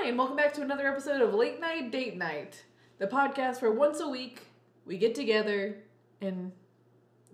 Hi, 0.00 0.08
and 0.08 0.16
welcome 0.16 0.36
back 0.36 0.54
to 0.54 0.62
another 0.62 0.86
episode 0.88 1.20
of 1.20 1.34
Late 1.34 1.60
Night 1.60 1.92
Date 1.92 2.16
Night, 2.16 2.64
the 2.98 3.06
podcast 3.06 3.60
where 3.60 3.70
once 3.70 4.00
a 4.00 4.08
week 4.08 4.46
we 4.86 4.96
get 4.96 5.14
together 5.14 5.76
and 6.22 6.52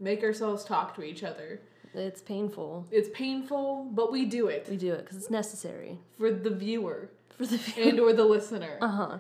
make 0.01 0.25
ourselves 0.25 0.65
talk 0.65 0.93
to 0.97 1.05
each 1.05 1.23
other. 1.23 1.61
It's 1.95 2.21
painful. 2.21 2.85
It's 2.91 3.09
painful, 3.15 3.89
but 3.93 4.11
we 4.11 4.25
do 4.25 4.49
it 4.49 4.67
We 4.69 4.77
do 4.77 4.93
it 4.95 5.05
because 5.05 5.17
it's 5.17 5.31
necessary 5.31 5.99
for 6.19 6.33
the 6.33 6.51
viewer 6.51 7.11
for 7.39 7.47
the 7.47 7.61
and 7.79 8.00
or 8.00 8.12
the 8.12 8.25
listener. 8.25 8.79
uh 8.83 8.89
huh. 8.89 9.19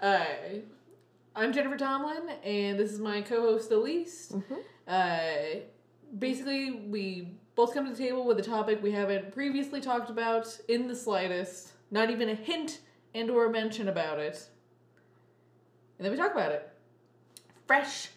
Uh, 0.00 0.24
I'm 1.36 1.52
Jennifer 1.52 1.76
Tomlin, 1.76 2.30
and 2.42 2.78
this 2.78 2.90
is 2.90 3.00
my 3.00 3.20
co-host 3.20 3.70
Elise. 3.70 4.32
Uh, 4.86 5.18
basically, 6.18 6.70
we 6.88 7.34
both 7.54 7.74
come 7.74 7.84
to 7.84 7.90
the 7.90 7.98
table 7.98 8.24
with 8.24 8.38
a 8.38 8.42
topic 8.42 8.82
we 8.82 8.92
haven't 8.92 9.30
previously 9.34 9.82
talked 9.82 10.08
about 10.08 10.58
in 10.68 10.88
the 10.88 10.96
slightest, 10.96 11.72
not 11.90 12.10
even 12.10 12.28
a 12.28 12.34
hint 12.34 12.80
and 13.14 13.30
or 13.30 13.46
a 13.46 13.50
mention 13.50 13.88
about 13.88 14.18
it, 14.18 14.48
and 15.98 16.04
then 16.04 16.12
we 16.12 16.18
talk 16.18 16.32
about 16.32 16.52
it. 16.52 16.68
Fresh, 17.66 18.08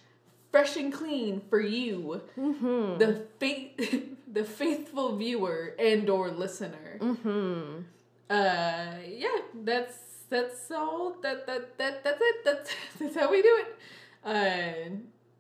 fresh 0.52 0.78
and 0.78 0.94
clean 0.94 1.42
for 1.50 1.60
you, 1.60 2.22
Mm-hmm. 2.38 2.98
the 3.00 3.26
faith, 3.40 4.10
the 4.32 4.44
faithful 4.44 5.16
viewer 5.18 5.76
and 5.80 6.10
or 6.10 6.32
listener. 6.32 6.98
Mm-hmm. 7.00 7.82
Uh, 8.30 8.94
yeah, 9.08 9.38
that's 9.64 9.98
that's 10.30 10.72
all. 10.72 11.16
That 11.22 11.46
that 11.48 11.78
that 11.78 12.04
that's 12.04 12.22
it. 12.22 12.36
That's 12.46 12.72
that's 13.00 13.16
how 13.16 13.30
we 13.32 13.42
do 13.42 13.60
it. 13.62 13.76
Uh, 14.24 14.96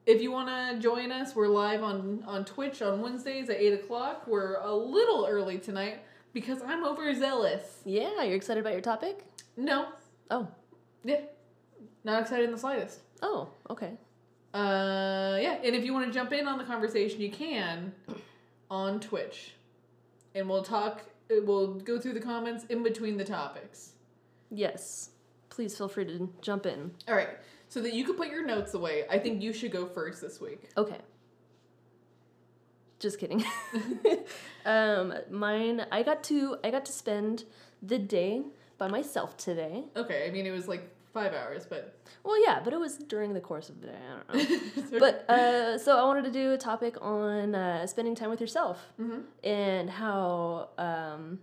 if 0.05 0.22
you 0.22 0.32
want 0.32 0.50
to 0.50 0.80
join 0.82 1.12
us, 1.12 1.36
we're 1.36 1.48
live 1.48 1.84
on 1.84 2.24
on 2.26 2.44
Twitch 2.44 2.82
on 2.82 3.02
Wednesdays 3.02 3.50
at 3.50 3.58
eight 3.58 3.74
o'clock. 3.74 4.27
We're 4.27 4.55
a 4.55 4.74
little 4.76 5.26
early 5.30 5.58
tonight 5.60 6.00
because 6.34 6.62
I'm 6.66 6.85
overzealous. 6.85 7.81
Yeah, 7.85 8.23
you're 8.23 8.35
excited 8.35 8.62
about 8.62 8.73
your 8.73 8.81
topic? 8.81 9.26
No, 9.58 9.88
Oh. 10.30 10.48
yeah, 11.04 11.21
not 12.04 12.21
excited 12.21 12.45
in 12.45 12.51
the 12.51 12.57
slightest. 12.57 12.99
Oh, 13.21 13.49
okay. 13.70 13.93
Uh, 14.54 15.38
yeah, 15.41 15.60
and 15.63 15.76
if 15.76 15.84
you 15.85 15.93
want 15.93 16.07
to 16.07 16.13
jump 16.13 16.34
in 16.34 16.48
on 16.48 16.57
the 16.57 16.63
conversation, 16.63 17.21
you 17.21 17.32
can 17.32 17.93
on 18.71 18.99
Twitch, 18.99 19.54
and 20.35 20.49
we'll 20.49 20.63
talk. 20.63 21.01
We'll 21.29 21.76
go 21.76 21.98
through 21.99 22.13
the 22.13 22.20
comments 22.21 22.66
in 22.66 22.84
between 22.84 23.16
the 23.18 23.23
topics. 23.23 23.91
Yes. 24.49 25.12
Please 25.49 25.77
feel 25.77 25.88
free 25.88 26.05
to 26.05 26.29
jump 26.41 26.66
in. 26.66 26.91
All 27.07 27.16
right, 27.16 27.29
so 27.70 27.82
that 27.82 27.93
you 27.93 28.04
can 28.05 28.16
put 28.16 28.29
your 28.29 28.45
notes 28.45 28.73
away, 28.73 29.04
I 29.10 29.18
think 29.20 29.41
you 29.41 29.54
should 29.54 29.71
go 29.71 29.85
first 29.85 30.21
this 30.21 30.40
week. 30.41 30.70
Okay. 30.77 30.98
Just 33.02 33.18
kidding. 33.20 33.44
um, 34.66 35.13
mine. 35.32 35.85
I 35.91 36.04
got 36.04 36.24
to. 36.26 36.57
I 36.63 36.70
got 36.70 36.85
to 36.85 36.91
spend 36.91 37.44
the 37.82 37.98
day 37.98 38.44
by 38.77 38.88
myself 38.88 39.35
today. 39.38 39.85
Okay, 39.96 40.27
I 40.27 40.32
mean 40.32 40.46
it 40.46 40.52
was 40.52 40.68
like 40.68 40.88
five 41.13 41.34
hours, 41.34 41.66
but 41.68 41.98
Well, 42.24 42.41
yeah, 42.46 42.62
but 42.63 42.72
it 42.74 42.79
was 42.79 42.98
during 42.98 43.34
the 43.34 43.41
course 43.41 43.70
of 43.70 43.82
the 43.82 43.88
day. 43.88 43.98
I 44.29 44.38
don't 44.38 44.91
know. 44.94 44.99
but 45.05 45.29
uh, 45.29 45.77
so 45.79 45.98
I 45.98 46.04
wanted 46.04 46.26
to 46.26 46.32
do 46.32 46.54
a 46.54 46.57
topic 46.57 46.96
on 47.02 47.55
uh, 47.55 47.88
spending 47.88 48.13
time 48.16 48.29
with 48.29 48.40
yourself 48.40 48.77
Mhm. 48.99 49.24
and 49.44 49.90
how 49.90 50.70
um, 50.77 51.40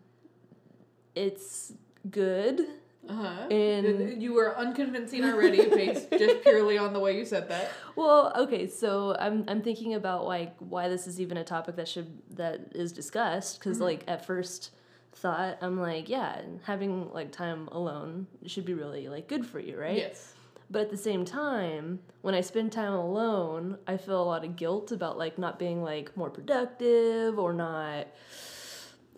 it's 1.14 1.73
good. 2.11 2.67
Uh-huh. 3.09 3.48
in- 3.48 4.20
you 4.20 4.34
were 4.34 4.56
unconvincing 4.56 5.25
already, 5.25 5.69
based 5.69 6.11
just 6.19 6.42
purely 6.42 6.77
on 6.78 6.92
the 6.92 7.01
way 7.01 7.17
you 7.17 7.25
said 7.25 7.48
that. 7.48 7.70
Well, 7.97 8.33
okay, 8.37 8.67
so 8.69 9.17
I'm 9.19 9.45
I'm 9.48 9.62
thinking 9.62 9.95
about 9.95 10.27
like 10.27 10.55
why 10.59 10.89
this 10.89 11.06
is 11.06 11.20
even 11.20 11.36
a 11.36 11.45
topic 11.45 11.77
that 11.77 11.89
should 11.89 12.11
that 12.36 12.73
is 12.75 12.92
discussed 12.92 13.59
because 13.59 13.81
like 13.81 14.05
at 14.06 14.25
first 14.25 14.70
thought 15.14 15.59
I'm 15.61 15.81
like 15.81 16.09
yeah 16.09 16.42
having 16.64 17.11
like 17.12 17.33
time 17.33 17.69
alone 17.73 18.27
should 18.47 18.64
be 18.64 18.75
really 18.75 19.09
like 19.09 19.27
good 19.27 19.45
for 19.45 19.59
you 19.59 19.79
right 19.79 19.97
Yes. 19.97 20.34
But 20.70 20.83
at 20.83 20.91
the 20.91 20.98
same 20.98 21.25
time, 21.25 22.01
when 22.20 22.34
I 22.34 22.42
spend 22.42 22.73
time 22.73 22.92
alone, 22.92 23.79
I 23.86 23.97
feel 23.97 24.23
a 24.23 24.23
lot 24.23 24.45
of 24.45 24.55
guilt 24.55 24.92
about 24.92 25.17
like 25.17 25.39
not 25.39 25.58
being 25.58 25.83
like 25.83 26.14
more 26.14 26.29
productive 26.29 27.39
or 27.39 27.55
not 27.55 28.07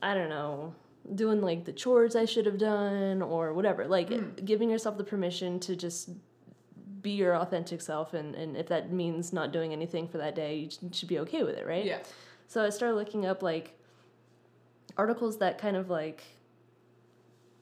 I 0.03 0.15
don't 0.15 0.28
know, 0.31 0.75
doing 1.15 1.41
like 1.41 1.65
the 1.65 1.72
chores 1.72 2.15
I 2.16 2.25
should 2.25 2.47
have 2.47 2.59
done 2.59 3.22
or 3.22 3.53
whatever. 3.53 3.87
Like 3.87 4.09
hmm. 4.10 4.31
giving 4.44 4.71
yourself 4.71 4.97
the 4.98 5.04
permission 5.04 5.60
to 5.60 5.76
just 5.76 6.10
be 7.03 7.12
your 7.12 7.34
authentic 7.37 7.81
self 7.81 8.12
and, 8.12 8.34
and 8.34 8.56
if 8.56 8.69
that 8.69 8.93
means 8.93 9.32
not 9.32 9.53
doing 9.53 9.72
anything 9.72 10.06
for 10.06 10.19
that 10.19 10.34
day, 10.34 10.56
you 10.56 10.91
should 10.93 11.09
be 11.09 11.19
okay 11.21 11.43
with 11.43 11.56
it, 11.56 11.66
right? 11.66 11.84
Yeah. 11.84 11.98
So 12.47 12.65
I 12.65 12.71
started 12.71 12.97
looking 12.97 13.26
up 13.26 13.43
like 13.43 13.78
articles 14.97 15.38
that 15.38 15.59
kind 15.59 15.76
of 15.76 15.88
like 15.88 16.22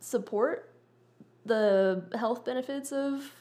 support 0.01 0.75
the 1.45 2.05
health 2.15 2.45
benefits 2.45 2.93
of 2.93 3.33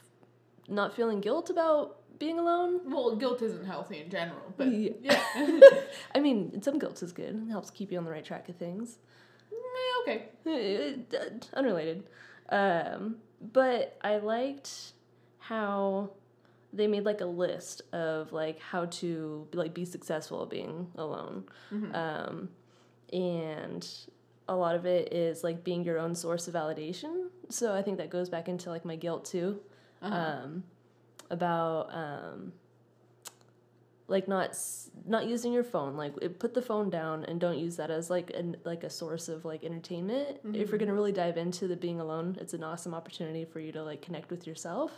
not 0.68 0.96
feeling 0.96 1.22
guilt 1.22 1.50
about 1.50 1.98
being 2.20 2.40
alone. 2.40 2.82
Well, 2.86 3.16
guilt 3.16 3.42
isn't 3.42 3.66
healthy 3.66 4.02
in 4.02 4.10
general, 4.10 4.54
but 4.56 4.68
Yeah. 4.72 4.92
yeah. 5.02 5.70
I 6.16 6.20
mean, 6.20 6.62
some 6.62 6.80
guilt 6.80 7.02
is 7.04 7.12
good. 7.12 7.44
It 7.48 7.52
helps 7.52 7.70
keep 7.70 7.92
you 7.92 7.98
on 7.98 8.06
the 8.06 8.12
right 8.12 8.26
track 8.26 8.50
of 8.50 8.56
things. 8.56 8.98
Okay. 10.08 10.24
Eh, 10.46 10.94
eh, 11.14 11.30
Unrelated. 11.54 12.04
Um, 12.50 13.18
but 13.42 13.98
I 14.02 14.18
liked 14.18 14.94
how 15.40 16.12
they 16.74 16.88
made 16.88 17.04
like 17.04 17.22
a 17.22 17.26
list 17.26 17.82
of 17.94 18.32
like 18.32 18.60
how 18.60 18.86
to 18.86 19.48
like 19.54 19.74
be 19.74 19.86
successful 19.86 20.46
being 20.46 20.88
alone. 20.96 21.46
Um, 21.94 22.50
and 23.12 23.88
a 24.48 24.56
lot 24.56 24.76
of 24.76 24.86
it 24.86 25.14
is 25.14 25.44
like 25.44 25.64
being 25.64 25.84
your 25.84 26.00
own 26.00 26.16
source 26.16 26.48
of 26.48 26.54
validation. 26.54 27.28
So 27.50 27.74
I 27.74 27.82
think 27.82 27.98
that 27.98 28.10
goes 28.10 28.30
back 28.30 28.48
into 28.48 28.70
like 28.70 28.86
my 28.86 28.96
guilt 28.96 29.26
too. 29.26 29.60
Um, 30.02 30.64
about 31.30 31.90
um, 31.94 32.54
like 34.08 34.28
not 34.28 34.58
not 35.06 35.28
using 35.28 35.52
your 35.52 35.64
phone 35.64 35.98
like 35.98 36.14
it, 36.22 36.40
put 36.40 36.54
the 36.54 36.62
phone 36.62 36.90
down 36.90 37.26
and 37.26 37.40
don't 37.40 37.58
use 37.58 37.76
that 37.76 37.92
as 37.92 38.10
like 38.10 38.32
an 38.32 38.56
like 38.64 38.84
a 38.84 38.90
source 38.90 39.28
of 39.28 39.44
like 39.46 39.64
entertainment. 39.64 40.40
If 40.56 40.70
you're 40.70 40.80
gonna 40.80 40.94
really 40.94 41.12
dive 41.12 41.38
into 41.38 41.68
the 41.68 41.76
being 41.76 42.00
alone 42.00 42.38
it's 42.40 42.54
an 42.54 42.64
awesome 42.64 42.94
opportunity 42.94 43.46
for 43.46 43.60
you 43.60 43.72
to 43.74 43.84
like 43.84 44.02
connect 44.02 44.32
with 44.32 44.48
yourself. 44.48 44.92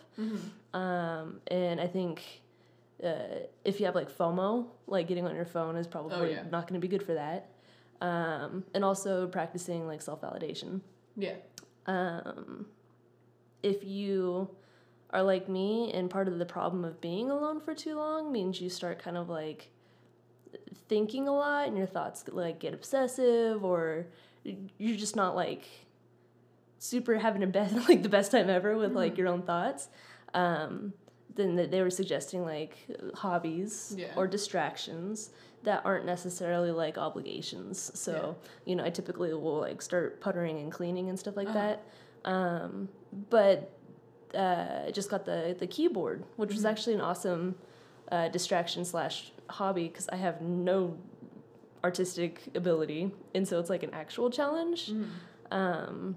Um, 0.74 1.42
and 1.48 1.82
i 1.82 1.88
think 1.88 2.42
uh, 3.04 3.46
if 3.64 3.80
you 3.80 3.86
have 3.86 3.96
like 3.96 4.12
fomo 4.12 4.68
like 4.86 5.08
getting 5.08 5.26
on 5.26 5.36
your 5.36 5.46
phone 5.46 5.76
is 5.76 5.88
probably 5.88 6.32
yeah. 6.32 6.44
not 6.52 6.68
going 6.68 6.80
to 6.80 6.86
be 6.86 6.90
good 6.90 7.04
for 7.04 7.14
that. 7.14 7.50
Um, 8.02 8.64
and 8.74 8.86
also 8.86 9.28
practicing 9.28 9.88
like 9.88 10.02
self-validation. 10.02 10.82
Yeah. 11.18 11.36
um, 11.86 12.66
if 13.64 13.84
you 13.84 14.50
are 15.12 15.24
like 15.24 15.50
me 15.50 15.92
and 15.94 16.10
part 16.10 16.28
of 16.28 16.38
the 16.40 16.46
problem 16.46 16.86
of 16.86 17.02
being 17.02 17.30
alone 17.32 17.60
for 17.60 17.74
too 17.74 17.96
long 17.96 18.32
means 18.32 18.62
you 18.62 18.70
start 18.70 19.00
kind 19.00 19.18
of 19.18 19.28
like 19.30 19.72
thinking 20.88 21.28
a 21.28 21.32
lot 21.36 21.68
and 21.68 21.78
your 21.78 21.88
thoughts 21.88 22.24
like 22.32 22.60
get 22.60 22.74
obsessive 22.74 23.64
or 23.64 24.08
you're 24.78 24.98
just 24.98 25.16
not 25.16 25.36
like 25.36 25.68
super 26.78 27.18
having 27.18 27.44
a 27.44 27.48
best 27.48 27.76
like 27.90 28.04
the 28.04 28.10
best 28.10 28.32
time 28.32 28.50
ever 28.50 28.78
with 28.78 28.94
like 28.94 29.18
your 29.18 29.28
own 29.28 29.42
thoughts. 29.42 29.90
Um, 30.34 30.94
then 31.36 31.56
th- 31.58 31.70
they 31.72 31.82
were 31.82 31.90
suggesting 31.90 32.44
like 32.44 32.78
hobbies 33.16 33.96
Yeah. 33.98 34.12
or 34.16 34.28
distractions 34.28 35.30
that 35.64 35.82
aren't 35.86 36.06
necessarily 36.06 36.72
like 36.72 36.98
obligations. 36.98 37.92
So 38.00 38.38
you 38.66 38.76
know 38.76 38.84
i 38.86 38.90
typically 38.90 39.34
will 39.34 39.60
like 39.60 39.82
start 39.82 40.22
puttering 40.22 40.60
and 40.60 40.72
cleaning 40.72 41.10
and 41.10 41.18
stuff 41.20 41.36
like 41.36 41.52
that. 41.54 41.84
Um, 42.26 42.90
but 43.30 43.72
uh, 44.36 44.86
I 44.88 44.92
just 44.92 45.10
got 45.10 45.26
the 45.26 45.56
the 45.58 45.68
keyboard, 45.68 46.24
which 46.36 46.54
was 46.54 46.66
actually 46.66 46.94
an 46.96 47.02
awesome 47.02 47.56
uh, 48.12 48.28
distraction 48.30 48.86
slash 48.86 49.32
hobby 49.50 49.88
because 49.88 50.08
I 50.10 50.16
have 50.18 50.42
no 50.42 50.98
artistic 51.84 52.42
ability, 52.56 53.12
and 53.34 53.48
so 53.48 53.60
it's 53.60 53.70
like 53.70 53.84
an 53.84 53.94
actual 53.94 54.30
challenge. 54.30 54.92
Um, 55.52 56.16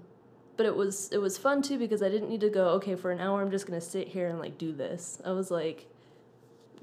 but 0.57 0.65
it 0.65 0.75
was 0.75 1.09
it 1.11 1.17
was 1.17 1.37
fun 1.37 1.61
too 1.61 1.77
because 1.79 2.03
I 2.03 2.09
didn't 2.09 2.29
need 2.29 2.41
to 2.41 2.49
go 2.49 2.69
okay 2.69 2.95
for 2.95 3.11
an 3.11 3.19
hour. 3.19 3.41
I'm 3.41 3.51
just 3.51 3.65
gonna 3.65 3.81
sit 3.81 4.07
here 4.07 4.27
and 4.27 4.39
like 4.39 4.57
do 4.57 4.71
this. 4.71 5.19
I 5.25 5.31
was 5.31 5.49
like, 5.49 5.87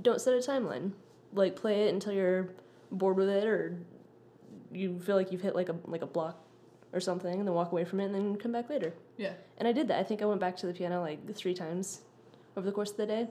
don't 0.03 0.21
set 0.21 0.35
a 0.35 0.39
timeline. 0.39 0.93
Like 1.33 1.55
play 1.55 1.87
it 1.87 1.95
until 1.95 2.13
you're 2.13 2.49
bored 2.91 3.17
with 3.17 3.29
it 3.29 3.45
or 3.45 3.79
you 4.73 4.99
feel 4.99 5.15
like 5.17 5.31
you've 5.31 5.43
hit 5.43 5.55
like 5.55 5.69
a 5.69 5.77
like 5.87 6.03
a 6.03 6.07
block 6.07 6.45
or 6.93 7.01
something, 7.01 7.39
and 7.39 7.47
then 7.47 7.55
walk 7.55 7.73
away 7.73 7.85
from 7.85 8.01
it 8.01 8.07
and 8.07 8.15
then 8.15 8.37
come 8.37 8.53
back 8.53 8.69
later. 8.69 8.93
Yeah. 9.17 9.33
And 9.59 9.69
I 9.69 9.73
did 9.73 9.89
that. 9.89 9.99
I 9.99 10.03
think 10.03 10.23
I 10.23 10.25
went 10.25 10.41
back 10.41 10.57
to 10.59 10.67
the 10.67 10.73
piano 10.73 11.01
like 11.01 11.35
three 11.35 11.55
times 11.55 12.01
over 12.57 12.67
the 12.67 12.73
course 12.73 12.91
of 12.91 12.97
the 12.97 13.07
day 13.07 13.29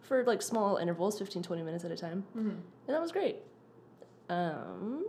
for 0.00 0.24
like 0.24 0.42
small 0.42 0.76
intervals, 0.76 1.18
15, 1.18 1.42
20 1.42 1.62
minutes 1.62 1.84
at 1.84 1.90
a 1.90 1.96
time. 1.96 2.24
Mm-hmm. 2.36 2.48
And 2.50 2.60
that 2.88 3.00
was 3.00 3.12
great. 3.12 3.36
Um, 4.28 5.04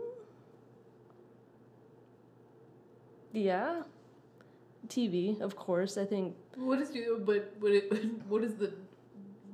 yeah. 3.32 3.82
TV, 4.88 5.40
of 5.40 5.56
course. 5.56 5.96
I 5.96 6.04
think 6.04 6.34
What 6.56 6.80
is 6.80 6.94
you? 6.94 7.22
But 7.24 7.54
what? 7.58 7.72
It, 7.72 7.92
what 8.28 8.44
is 8.44 8.54
the? 8.54 8.72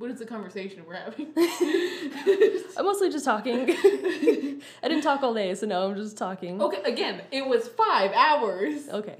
What 0.00 0.10
is 0.10 0.18
the 0.18 0.24
conversation 0.24 0.82
we're 0.86 0.94
having? 0.94 1.26
I'm 2.78 2.86
mostly 2.86 3.10
just 3.10 3.26
talking. 3.26 3.68
I 3.68 4.88
didn't 4.88 5.02
talk 5.02 5.22
all 5.22 5.34
day, 5.34 5.54
so 5.54 5.66
no, 5.66 5.90
I'm 5.90 5.94
just 5.94 6.16
talking. 6.16 6.58
okay, 6.62 6.80
again, 6.90 7.20
it 7.30 7.46
was 7.46 7.68
five 7.68 8.10
hours. 8.12 8.88
Okay. 8.88 9.18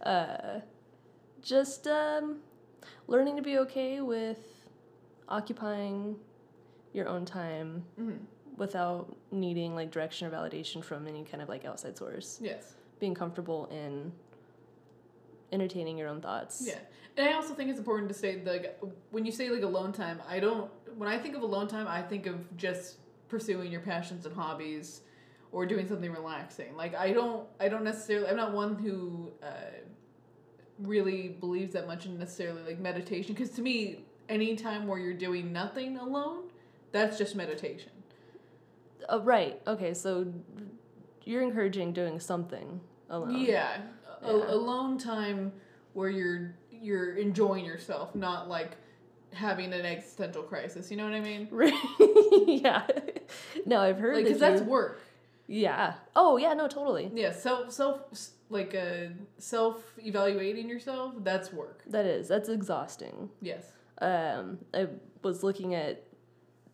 Uh, 0.00 0.60
just 1.42 1.88
um, 1.88 2.36
learning 3.08 3.34
to 3.34 3.42
be 3.42 3.58
okay 3.58 4.00
with 4.00 4.38
occupying 5.28 6.14
your 6.92 7.08
own 7.08 7.24
time 7.24 7.84
Mhm. 8.00 8.18
without 8.56 9.16
needing 9.32 9.74
like 9.74 9.90
direction 9.90 10.28
or 10.28 10.30
validation 10.30 10.84
from 10.84 11.08
any 11.08 11.24
kind 11.24 11.42
of 11.42 11.48
like 11.48 11.64
outside 11.64 11.98
source. 11.98 12.38
Yes. 12.40 12.74
Being 13.00 13.14
comfortable 13.14 13.66
in 13.72 14.12
entertaining 15.52 15.98
your 15.98 16.08
own 16.08 16.20
thoughts. 16.20 16.62
Yeah. 16.66 16.78
And 17.16 17.28
I 17.28 17.32
also 17.34 17.54
think 17.54 17.68
it's 17.68 17.78
important 17.78 18.08
to 18.08 18.14
say 18.14 18.40
like 18.44 18.80
when 19.10 19.26
you 19.26 19.32
say 19.32 19.50
like 19.50 19.62
alone 19.62 19.92
time, 19.92 20.20
I 20.28 20.40
don't 20.40 20.70
when 20.96 21.08
I 21.08 21.18
think 21.18 21.36
of 21.36 21.42
alone 21.42 21.68
time, 21.68 21.86
I 21.86 22.02
think 22.02 22.26
of 22.26 22.56
just 22.56 22.96
pursuing 23.28 23.70
your 23.70 23.82
passions 23.82 24.26
and 24.26 24.34
hobbies 24.34 25.02
or 25.52 25.66
doing 25.66 25.86
something 25.86 26.10
relaxing. 26.10 26.74
Like 26.76 26.94
I 26.94 27.12
don't 27.12 27.46
I 27.60 27.68
don't 27.68 27.84
necessarily 27.84 28.28
I'm 28.28 28.36
not 28.36 28.52
one 28.52 28.76
who 28.76 29.30
uh, 29.42 29.46
really 30.78 31.28
believes 31.28 31.74
that 31.74 31.86
much 31.86 32.06
in 32.06 32.18
necessarily 32.18 32.62
like 32.62 32.78
meditation 32.78 33.34
because 33.34 33.50
to 33.50 33.62
me 33.62 34.04
any 34.28 34.56
time 34.56 34.86
where 34.86 34.98
you're 34.98 35.12
doing 35.12 35.52
nothing 35.52 35.98
alone, 35.98 36.44
that's 36.92 37.18
just 37.18 37.36
meditation. 37.36 37.92
Oh, 39.08 39.20
right. 39.20 39.60
Okay. 39.66 39.92
So 39.92 40.32
you're 41.24 41.42
encouraging 41.42 41.92
doing 41.92 42.20
something 42.20 42.80
alone. 43.10 43.44
Yeah. 43.44 43.78
A- 44.22 44.36
Yeah. 44.36 44.44
alone 44.52 44.98
time 44.98 45.52
where 45.94 46.08
you're 46.10 46.54
you're 46.70 47.14
enjoying 47.14 47.64
yourself, 47.64 48.14
not 48.14 48.48
like 48.48 48.76
having 49.32 49.72
an 49.72 49.86
existential 49.86 50.42
crisis. 50.42 50.90
You 50.90 50.96
know 50.96 51.04
what 51.04 51.14
I 51.14 51.20
mean? 51.20 51.48
Right. 51.50 51.72
yeah. 52.46 52.86
No, 53.66 53.80
I've 53.80 53.98
heard 53.98 54.16
Like, 54.16 54.24
that 54.24 54.28
because 54.28 54.40
that's 54.40 54.62
work. 54.62 55.00
Yeah. 55.46 55.94
Oh, 56.16 56.36
yeah. 56.38 56.54
No, 56.54 56.66
totally. 56.68 57.10
Yeah, 57.14 57.32
self 57.32 57.72
self 57.72 58.00
like 58.50 58.74
uh, 58.74 59.10
self 59.38 59.82
evaluating 59.98 60.68
yourself. 60.68 61.14
That's 61.22 61.52
work. 61.52 61.82
That 61.86 62.04
is. 62.04 62.28
That's 62.28 62.48
exhausting. 62.48 63.30
Yes. 63.40 63.64
Um, 64.00 64.58
I 64.74 64.88
was 65.22 65.42
looking 65.42 65.74
at 65.74 66.02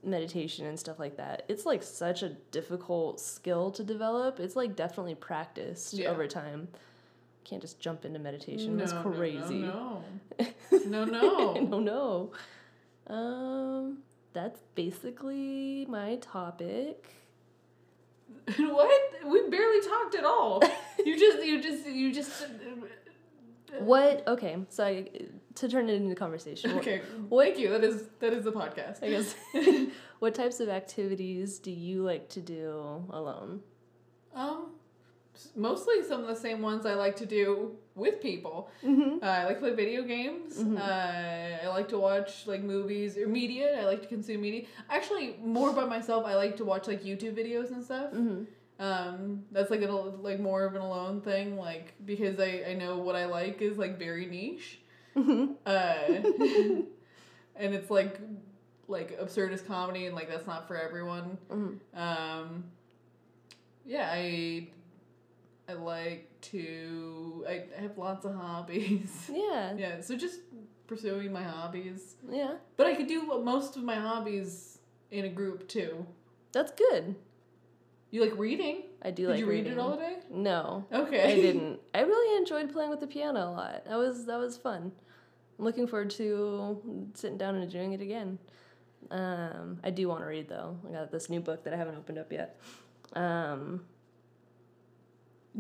meditation 0.03 0.65
and 0.67 0.79
stuff 0.79 0.99
like 0.99 1.17
that. 1.19 1.45
It's 1.49 1.67
like 1.67 1.83
such 1.83 2.23
a 2.23 2.31
difficult 2.51 3.21
skill 3.21 3.71
to 3.73 3.85
develop. 3.85 4.41
It's 4.41 4.57
like 4.57 4.75
definitely 4.77 5.17
practiced 5.17 5.93
Yeah. 5.95 6.09
over 6.11 6.27
time. 6.27 6.69
Can't 7.49 7.63
just 7.63 7.81
jump 7.81 8.05
into 8.05 8.19
meditation. 8.19 8.77
That's 8.77 8.93
No, 8.93 9.03
no, 9.05 9.17
crazy. 9.17 9.59
No, 9.61 10.03
no, 10.87 11.05
no. 11.05 11.55
no, 11.71 11.81
no. 11.81 12.33
Um, 13.15 13.99
that's 14.35 14.61
basically 14.75 15.87
my 15.89 16.17
topic. 16.17 17.07
what? 18.59 19.01
We 19.27 19.49
barely 19.49 19.81
talked 19.87 20.15
at 20.15 20.25
all. 20.25 20.63
You 21.05 21.19
just, 21.19 21.45
you 21.47 21.63
just, 21.63 21.87
you 21.87 22.13
just. 22.13 22.47
What? 23.79 24.27
Okay, 24.27 24.57
so 24.69 24.85
I, 24.85 25.09
to 25.57 25.69
turn 25.69 25.89
it 25.89 25.95
into 25.95 26.15
conversation. 26.15 26.75
what- 26.75 26.81
Okay. 26.83 27.01
What- 27.29 27.47
Thank 27.47 27.59
you. 27.59 27.71
That 27.71 27.85
is 27.85 28.05
that 28.21 28.33
is 28.33 28.45
the 28.45 28.53
podcast. 28.53 29.03
I 29.03 29.11
guess. 29.11 29.35
what 30.19 30.35
types 30.35 30.61
of 30.61 30.69
activities 30.69 31.59
do 31.59 31.71
you 31.71 32.03
like 32.03 32.29
to 32.31 32.41
do 32.41 33.05
alone? 33.11 33.61
Um, 34.35 34.73
mostly 35.55 36.03
some 36.03 36.21
of 36.23 36.27
the 36.27 36.37
same 36.37 36.63
ones 36.63 36.87
I 36.87 36.95
like 36.95 37.17
to 37.17 37.27
do 37.27 37.77
with 37.95 38.21
people. 38.21 38.71
Mm-hmm. 38.85 39.19
Uh, 39.23 39.27
I 39.27 39.45
like 39.45 39.57
to 39.57 39.61
play 39.61 39.75
video 39.75 40.03
games. 40.03 40.59
Mhm. 40.59 40.79
Uh, 40.79 41.65
I 41.65 41.69
like 41.69 41.89
to 41.89 41.99
watch 41.99 42.47
like 42.47 42.63
movies 42.63 43.17
or 43.17 43.27
media. 43.27 43.81
I 43.81 43.85
like 43.85 44.03
to 44.03 44.09
consume 44.09 44.41
media. 44.43 44.67
Actually, 44.89 45.37
more 45.43 45.73
by 45.73 45.85
myself. 45.85 46.25
I 46.25 46.35
like 46.37 46.57
to 46.59 46.65
watch 46.65 46.87
like 46.87 47.03
YouTube 47.03 47.35
videos 47.37 47.71
and 47.73 47.83
stuff. 47.83 48.13
Mm-hmm. 48.13 48.45
Um, 48.81 49.45
that's 49.51 49.71
like 49.71 49.83
a 49.83 49.91
like 49.91 50.39
more 50.39 50.65
of 50.65 50.75
an 50.75 50.83
alone 50.83 51.21
thing. 51.21 51.57
Like 51.57 51.95
because 52.05 52.39
I 52.39 52.65
I 52.71 52.75
know 52.75 52.99
what 52.99 53.17
I 53.17 53.27
like 53.27 53.61
is 53.61 53.77
like 53.79 53.99
very 53.99 54.27
niche. 54.27 54.81
Mm-hmm. 55.17 55.53
Uh, 55.67 56.83
and 57.57 57.75
it's 57.75 57.91
like 57.91 58.21
like 58.87 59.19
absurdist 59.21 59.67
comedy 59.67 60.07
and 60.07 60.15
like 60.15 60.29
that's 60.29 60.47
not 60.47 60.69
for 60.69 60.77
everyone. 60.77 61.39
Mm-hmm. 61.51 61.99
Um, 61.99 62.65
yeah, 63.85 64.11
I 64.13 64.69
I 65.69 65.75
like 65.75 66.31
to. 66.53 67.45
I, 67.49 67.65
have 67.81 67.99
lots 67.99 68.25
of 68.25 68.35
hobbies. 68.35 69.31
Yeah. 69.33 69.75
yeah, 69.77 70.01
so 70.01 70.17
just 70.17 70.41
pursuing 70.87 71.33
my 71.33 71.43
hobbies. 71.43 72.17
Yeah. 72.31 72.55
But 72.77 72.87
I 72.87 72.95
could 72.95 73.07
do 73.07 73.23
most 73.43 73.77
of 73.77 73.83
my 73.83 73.97
hobbies 73.97 74.79
in 75.11 75.25
a 75.25 75.29
group 75.29 75.69
too. 75.69 76.07
That's 76.53 76.73
good. 76.73 77.15
You 78.11 78.23
like 78.23 78.39
reading? 78.39 78.85
I 79.03 79.11
do 79.11 79.25
Did 79.25 79.31
like 79.33 79.41
you 79.41 79.47
reading. 79.47 79.73
read 79.73 79.73
it 79.73 79.79
all 79.79 79.97
day? 79.97 80.17
No, 80.31 80.87
Okay. 80.93 81.31
I 81.31 81.35
didn't. 81.41 81.81
I 81.95 82.01
really 82.01 82.39
enjoyed 82.39 82.73
playing 82.73 82.89
with 82.91 83.01
the 83.01 83.07
piano 83.07 83.41
a 83.41 83.51
lot. 83.51 83.85
That 83.85 83.97
was 83.99 84.25
that 84.27 84.39
was 84.39 84.57
fun. 84.57 84.93
I'm 85.59 85.65
looking 85.65 85.87
forward 85.87 86.09
to 86.11 87.11
sitting 87.15 87.37
down 87.37 87.57
and 87.57 87.71
doing 87.71 87.93
it 87.93 88.01
again. 88.01 88.39
Um, 89.11 89.79
I 89.85 89.91
do 89.91 90.09
want 90.09 90.23
to 90.23 90.27
read 90.27 90.49
though. 90.49 90.79
I 90.89 90.93
got 90.93 91.11
this 91.13 91.29
new 91.29 91.41
book 91.41 91.65
that 91.65 91.75
I 91.75 91.77
haven't 91.77 91.97
opened 91.97 92.19
up 92.19 92.33
yet. 92.33 92.59
Um, 93.13 93.83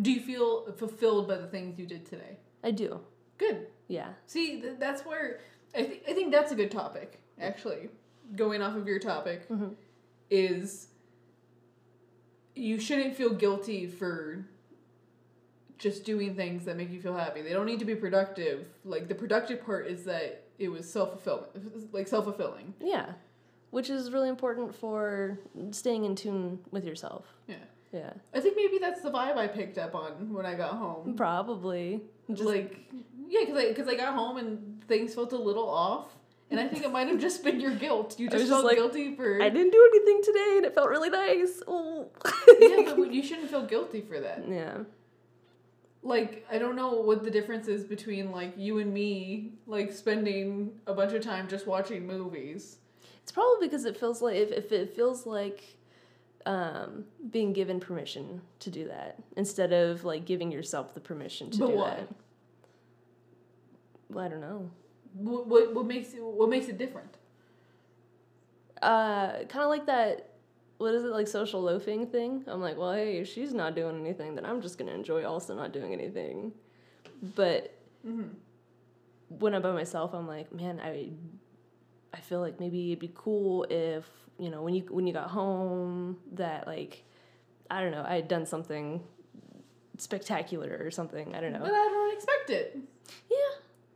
Do 0.00 0.12
you 0.12 0.20
feel 0.20 0.72
fulfilled 0.72 1.26
by 1.28 1.36
the 1.36 1.46
things 1.48 1.78
you 1.78 1.86
did 1.86 2.06
today? 2.06 2.36
I 2.62 2.70
do. 2.70 3.00
Good. 3.38 3.66
Yeah. 3.88 4.10
See, 4.26 4.60
th- 4.60 4.76
that's 4.78 5.04
where 5.04 5.40
I 5.74 5.82
think 5.84 6.02
I 6.08 6.12
think 6.12 6.32
that's 6.32 6.52
a 6.52 6.54
good 6.54 6.70
topic. 6.70 7.20
Actually, 7.40 7.88
going 8.36 8.62
off 8.62 8.76
of 8.76 8.86
your 8.86 8.98
topic 8.98 9.48
Mhm. 9.48 9.74
is 10.30 10.88
you 12.54 12.78
shouldn't 12.80 13.14
feel 13.16 13.32
guilty 13.34 13.86
for 13.86 14.44
just 15.78 16.04
doing 16.04 16.34
things 16.34 16.64
that 16.64 16.76
make 16.76 16.90
you 16.90 17.00
feel 17.00 17.14
happy. 17.14 17.40
They 17.42 17.52
don't 17.52 17.66
need 17.66 17.78
to 17.78 17.84
be 17.84 17.94
productive. 17.94 18.66
Like 18.84 19.08
the 19.08 19.14
productive 19.14 19.64
part 19.64 19.86
is 19.86 20.04
that 20.04 20.44
it 20.58 20.68
was 20.68 20.90
self 20.90 21.10
fulfillment, 21.22 21.92
like 21.94 22.08
self 22.08 22.24
fulfilling. 22.24 22.74
Yeah. 22.80 23.12
Which 23.70 23.90
is 23.90 24.10
really 24.10 24.28
important 24.28 24.74
for 24.74 25.38
staying 25.72 26.04
in 26.04 26.16
tune 26.16 26.60
with 26.70 26.84
yourself. 26.84 27.26
Yeah. 27.46 27.56
Yeah. 27.92 28.12
I 28.34 28.40
think 28.40 28.56
maybe 28.56 28.78
that's 28.78 29.00
the 29.00 29.10
vibe 29.10 29.36
I 29.36 29.46
picked 29.46 29.78
up 29.78 29.94
on 29.94 30.32
when 30.32 30.44
I 30.44 30.54
got 30.54 30.72
home. 30.72 31.14
Probably. 31.16 32.02
Just 32.28 32.42
like, 32.42 32.80
yeah, 33.28 33.40
because 33.40 33.56
I, 33.56 33.72
cause 33.72 33.88
I 33.88 33.94
got 33.94 34.14
home 34.14 34.36
and 34.36 34.84
things 34.86 35.14
felt 35.14 35.32
a 35.32 35.38
little 35.38 35.68
off. 35.68 36.14
And 36.50 36.58
I 36.58 36.66
think 36.66 36.84
it 36.84 36.90
might 36.90 37.08
have 37.08 37.20
just 37.20 37.44
been 37.44 37.60
your 37.60 37.74
guilt. 37.74 38.18
You 38.18 38.28
just 38.28 38.40
just 38.40 38.50
felt 38.50 38.64
like, 38.64 38.76
guilty 38.76 39.14
for. 39.14 39.42
I 39.42 39.50
didn't 39.50 39.70
do 39.70 39.90
anything 39.94 40.20
today 40.24 40.54
and 40.56 40.66
it 40.66 40.74
felt 40.74 40.88
really 40.88 41.10
nice. 41.10 41.62
Oh. 41.66 42.08
yeah, 42.60 42.94
but 42.96 43.12
you 43.12 43.22
shouldn't 43.22 43.50
feel 43.50 43.66
guilty 43.66 44.00
for 44.00 44.18
that. 44.20 44.44
yeah. 44.48 44.78
Like, 46.02 46.46
I 46.50 46.58
don't 46.58 46.76
know 46.76 46.94
what 46.94 47.24
the 47.24 47.30
difference 47.30 47.68
is 47.68 47.84
between, 47.84 48.30
like, 48.30 48.54
you 48.56 48.78
and 48.78 48.94
me, 48.94 49.54
like, 49.66 49.92
spending 49.92 50.70
a 50.86 50.94
bunch 50.94 51.12
of 51.12 51.22
time 51.22 51.48
just 51.48 51.66
watching 51.66 52.06
movies. 52.06 52.76
It's 53.22 53.32
probably 53.32 53.66
because 53.66 53.84
it 53.84 53.96
feels 53.96 54.22
like 54.22 54.36
if, 54.36 54.52
if 54.52 54.72
it 54.72 54.94
feels 54.94 55.26
like 55.26 55.76
um, 56.46 57.04
being 57.30 57.52
given 57.52 57.80
permission 57.80 58.40
to 58.60 58.70
do 58.70 58.86
that 58.88 59.18
instead 59.36 59.72
of 59.72 60.04
like 60.04 60.24
giving 60.24 60.50
yourself 60.52 60.94
the 60.94 61.00
permission 61.00 61.50
to 61.50 61.58
But 61.58 61.66
do 61.68 61.74
why? 61.76 61.90
that. 61.90 62.08
Well, 64.10 64.24
I 64.24 64.28
don't 64.28 64.40
know. 64.40 64.70
What, 65.14 65.46
what, 65.46 65.74
what 65.74 65.86
makes 65.86 66.14
it, 66.14 66.22
what 66.22 66.48
makes 66.48 66.68
it 66.68 66.78
different? 66.78 67.16
Uh, 68.80 69.44
kind 69.48 69.64
of 69.64 69.68
like 69.68 69.86
that. 69.86 70.30
What 70.78 70.94
is 70.94 71.02
it 71.02 71.08
like 71.10 71.26
social 71.26 71.60
loafing 71.60 72.06
thing? 72.06 72.44
I'm 72.46 72.60
like, 72.60 72.78
well, 72.78 72.92
hey, 72.92 73.18
if 73.18 73.28
she's 73.28 73.52
not 73.52 73.74
doing 73.74 73.98
anything, 74.00 74.36
then 74.36 74.46
I'm 74.46 74.60
just 74.62 74.78
gonna 74.78 74.92
enjoy 74.92 75.24
also 75.24 75.54
not 75.56 75.72
doing 75.72 75.92
anything. 75.92 76.52
But 77.34 77.74
Mm-hmm. 78.06 78.28
when 79.40 79.54
I'm 79.56 79.60
by 79.60 79.72
myself, 79.72 80.14
I'm 80.14 80.28
like, 80.28 80.52
man, 80.54 80.80
I, 80.80 81.10
I 82.14 82.20
feel 82.20 82.40
like 82.40 82.60
maybe 82.60 82.92
it'd 82.92 83.00
be 83.00 83.10
cool 83.12 83.66
if 83.68 84.04
you 84.38 84.50
know 84.50 84.62
when 84.62 84.74
you 84.74 84.82
when 84.90 85.06
you 85.06 85.12
got 85.12 85.30
home 85.30 86.16
that 86.32 86.66
like, 86.66 87.04
I 87.70 87.80
don't 87.80 87.92
know, 87.92 88.04
I 88.06 88.14
had 88.16 88.28
done 88.28 88.46
something 88.46 89.02
spectacular 89.98 90.80
or 90.80 90.90
something. 90.90 91.34
I 91.34 91.40
don't 91.40 91.52
know. 91.52 91.60
But. 91.60 91.70
I 91.72 91.88
don't 91.88 92.14
expect 92.14 92.50
it. 92.50 92.78
Yeah, 93.30 93.36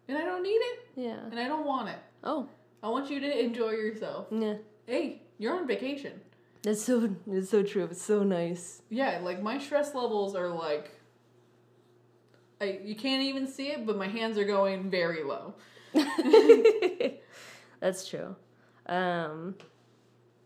And 0.08 0.18
I 0.18 0.24
don't 0.24 0.42
need 0.42 0.48
it. 0.50 0.78
yeah. 0.96 1.18
And 1.30 1.38
I 1.38 1.46
don't 1.46 1.64
want 1.66 1.88
it. 1.90 1.98
Oh, 2.24 2.48
I 2.82 2.88
want 2.88 3.10
you 3.10 3.20
to 3.20 3.40
enjoy 3.44 3.70
yourself. 3.70 4.26
yeah. 4.30 4.54
Hey, 4.86 5.22
you're 5.38 5.54
on 5.56 5.66
vacation. 5.68 6.20
That's 6.62 6.82
so 6.84 7.14
it's 7.26 7.50
so 7.50 7.62
true. 7.62 7.84
It's 7.84 8.02
so 8.02 8.22
nice. 8.22 8.82
Yeah, 8.88 9.20
like, 9.22 9.42
my 9.42 9.58
stress 9.58 9.94
levels 9.94 10.34
are, 10.34 10.48
like... 10.48 10.90
I, 12.60 12.80
you 12.84 12.94
can't 12.94 13.22
even 13.22 13.46
see 13.48 13.68
it, 13.68 13.84
but 13.84 13.96
my 13.96 14.06
hands 14.08 14.38
are 14.38 14.44
going 14.44 14.88
very 14.90 15.24
low. 15.24 15.54
That's 17.80 18.08
true. 18.08 18.36
Um, 18.86 19.56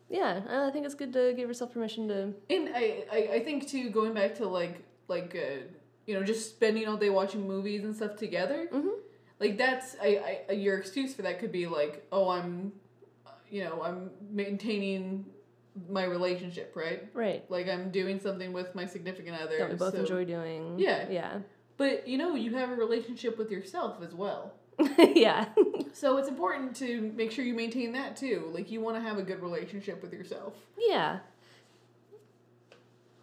yeah, 0.09 0.41
I 0.49 0.71
think 0.71 0.87
it's 0.87 0.95
good 0.95 1.13
to 1.15 1.33
give 1.37 1.49
yourself 1.49 1.73
permission 1.73 2.09
to. 2.09 2.33
And 2.51 2.71
I, 2.75 3.05
I, 3.13 3.19
I 3.35 3.41
think 3.45 3.69
too, 3.69 3.91
going 3.91 4.13
back 4.15 4.35
to 4.37 4.47
like 4.49 4.83
like 5.09 5.35
uh, 5.37 5.63
you 6.07 6.15
know 6.15 6.23
just 6.23 6.49
spending 6.51 6.87
all 6.89 6.97
day 6.97 7.11
watching 7.11 7.47
movies 7.47 7.85
and 7.85 7.95
stuff 7.95 8.17
together. 8.17 8.69
Mhm. 8.73 8.91
Like 9.41 9.59
that's 9.59 9.97
I, 10.01 10.43
I 10.49 10.53
your 10.53 10.79
excuse 10.79 11.15
for 11.15 11.23
that 11.23 11.39
could 11.41 11.53
be 11.53 11.67
like 11.67 12.07
oh 12.13 12.31
I'm, 12.31 12.73
you 13.51 13.65
know 13.65 13.83
I'm 13.83 14.11
maintaining 14.31 15.27
my 15.91 16.05
relationship 16.05 16.73
right 16.75 17.07
Right. 17.13 17.45
like 17.51 17.69
I'm 17.69 17.91
doing 17.91 18.19
something 18.19 18.51
with 18.55 18.75
my 18.75 18.87
significant 18.87 19.39
other 19.39 19.59
That 19.59 19.69
we 19.71 19.75
both 19.77 19.93
so- 19.93 20.01
enjoy 20.01 20.25
doing. 20.25 20.79
Yeah. 20.79 21.07
Yeah. 21.11 21.39
But 21.77 22.09
you 22.09 22.17
know, 22.17 22.35
you 22.35 22.55
have 22.55 22.71
a 22.71 22.75
relationship 22.75 23.37
with 23.37 23.51
yourself 23.51 24.03
as 24.03 24.15
well. 24.15 24.55
yeah. 24.99 25.49
So 25.97 26.19
it's 26.19 26.29
important 26.29 26.77
to 26.77 27.11
make 27.17 27.33
sure 27.33 27.43
you 27.43 27.55
maintain 27.55 27.93
that 27.93 28.17
too. 28.19 28.51
Like 28.53 28.71
you 28.71 28.83
want 28.83 28.97
to 28.97 29.01
have 29.01 29.17
a 29.17 29.23
good 29.23 29.41
relationship 29.41 30.03
with 30.03 30.13
yourself. 30.13 30.53
Yeah. 30.79 31.21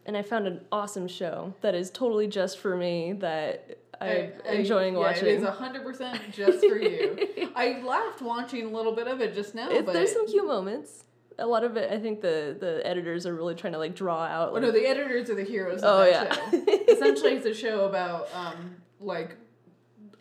And 0.08 0.18
I 0.18 0.24
found 0.24 0.48
an 0.48 0.62
awesome 0.72 1.08
show 1.08 1.54
that 1.62 1.76
is 1.76 1.92
totally 1.92 2.26
just 2.28 2.58
for 2.58 2.76
me 2.76 3.14
that 3.20 3.78
I'm 4.02 4.10
I- 4.10 4.32
I- 4.50 4.52
enjoying 4.54 4.96
yeah, 4.96 5.00
watching. 5.02 5.28
It 5.28 5.42
is 5.42 5.48
hundred 5.48 5.84
percent 5.84 6.20
just 6.32 6.66
for 6.66 6.78
you. 6.80 7.52
I 7.56 7.80
laughed 7.86 8.24
watching 8.24 8.66
a 8.66 8.70
little 8.70 8.94
bit 8.96 9.08
of 9.08 9.22
it 9.22 9.36
just 9.36 9.54
now, 9.54 9.70
It- 9.70 9.86
but 9.86 9.94
there's 9.94 10.12
some 10.12 10.26
cute 10.28 10.48
moments. 10.48 11.04
A 11.40 11.46
lot 11.46 11.64
of 11.64 11.78
it, 11.78 11.92
I 11.92 12.00
think 12.00 12.22
the 12.22 12.58
the 12.60 12.82
editors 12.86 13.28
are 13.28 13.36
really 13.36 13.54
trying 13.56 13.74
to 13.74 13.80
like 13.80 13.96
draw 13.96 14.24
out. 14.24 14.50
Oh 14.50 14.54
Like, 14.54 14.64
no, 14.64 14.72
the 14.72 14.86
editors 14.88 15.30
are 15.30 15.36
the 15.36 15.44
heroes 15.44 15.84
of 15.84 15.90
Oh, 16.02 16.06
that 16.12 16.40
yeah. 16.52 16.52
show. 16.52 16.84
Essentially, 16.92 17.34
it's 17.34 17.46
a 17.46 17.54
show 17.54 17.86
about 17.86 18.30
um 18.34 18.78
like 19.00 19.38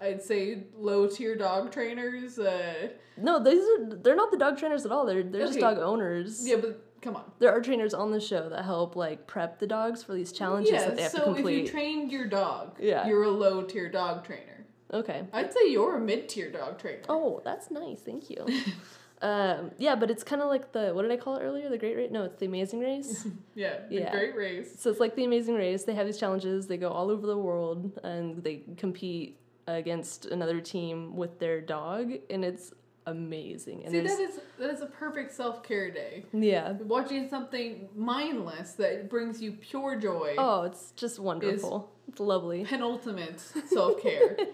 I'd 0.03 0.23
say 0.23 0.65
low 0.77 1.07
tier 1.07 1.37
dog 1.37 1.71
trainers. 1.73 2.39
Uh, 2.39 2.89
no, 3.17 3.43
these 3.43 3.63
are 3.63 3.95
they're 3.97 4.17
not 4.17 4.31
the 4.31 4.39
dog 4.39 4.59
trainers 4.59 4.85
at 4.85 4.93
all. 4.93 5.07
They're 5.07 5.23
they're 5.23 5.47
just 5.47 5.61
dog 5.61 5.79
owners. 5.79 6.47
yeah, 6.47 6.57
but 6.57 6.85
come 7.01 7.15
on. 7.17 7.25
There 7.39 7.53
are 7.53 7.61
trainers 7.61 7.95
on 7.95 8.11
the 8.11 8.21
show 8.21 8.49
that 8.49 8.65
help 8.65 8.97
like 8.97 9.27
prep 9.27 9.59
the 9.59 9.67
dogs 9.67 10.03
for 10.03 10.15
these 10.15 10.33
challenges 10.33 10.73
yeah, 10.73 10.85
that 10.87 10.97
they 10.97 11.03
have 11.03 11.13
so 11.13 11.19
to 11.19 11.31
if 11.33 11.37
you 11.39 11.43
complete. 11.45 11.71
trained 11.71 12.11
your 12.13 12.27
dog, 12.27 12.77
Yeah. 12.81 13.07
you're 13.07 13.23
a 13.25 13.31
low 13.31 13.63
tier 13.63 13.89
dog 13.91 14.25
trainer. 14.25 14.67
okay. 14.93 15.25
I'd 15.33 15.53
say 15.53 15.71
you're 15.71 15.97
a 15.97 16.01
mid 16.01 16.29
tier 16.29 16.51
dog 16.51 16.79
trainer. 16.79 17.03
Oh, 17.09 17.41
that's 17.45 17.71
nice. 17.71 18.01
Thank 18.01 18.29
you. 18.31 18.47
um, 19.23 19.71
yeah, 19.79 19.95
but 19.95 20.11
it's 20.11 20.25
kind 20.25 20.43
of 20.43 20.49
like 20.49 20.73
the 20.73 20.93
what 20.95 21.03
did 21.03 21.11
I 21.13 21.17
call 21.17 21.37
it 21.37 21.43
earlier? 21.43 21.69
The 21.69 21.79
Great 21.79 21.97
Race? 21.97 22.11
No, 22.11 22.25
it's 22.25 22.39
the 22.41 22.47
Amazing 22.47 22.81
Race. 22.81 23.27
Yeah, 23.55 23.81
the 23.89 23.95
Yeah. 23.97 24.11
great 24.11 24.35
race. 24.35 24.81
so 24.81 24.91
it's 24.91 24.99
like 25.01 25.15
the 25.15 25.25
Amazing 25.25 25.55
Race. 25.57 25.85
They 25.85 25.95
have 25.95 26.07
these 26.07 26.19
challenges. 26.19 26.67
They 26.67 26.77
go 26.79 26.89
all 26.91 27.11
over 27.11 27.27
the 27.27 27.37
world 27.39 27.99
and 28.03 28.43
they 28.43 28.63
compete 28.79 29.39
against 29.67 30.27
another 30.27 30.61
team 30.61 31.17
with 31.17 31.39
their 31.39 31.61
dog, 31.61 32.13
and 32.31 32.45
it's 32.45 32.73
amazing. 33.07 33.83
And 33.85 33.93
See, 33.93 34.01
that 34.01 34.21
is 34.21 34.41
that 34.59 34.71
is 34.71 34.81
a 34.81 34.87
perfect 34.87 35.33
self 35.33 35.63
care 35.63 35.91
day. 35.91 36.25
yeah. 36.33 36.73
Watching 36.73 37.29
something 37.29 37.89
mindless 37.97 38.73
that 38.73 39.09
brings 39.11 39.41
you 39.43 39.53
pure 39.53 39.97
joy. 39.97 40.35
Oh, 40.39 40.63
it's 40.63 40.93
just 40.93 41.19
wonderful. 41.19 41.91
It's 42.09 42.21
lovely. 42.21 42.65
Penultimate 42.65 43.41
self 43.41 44.01
care. 44.03 44.37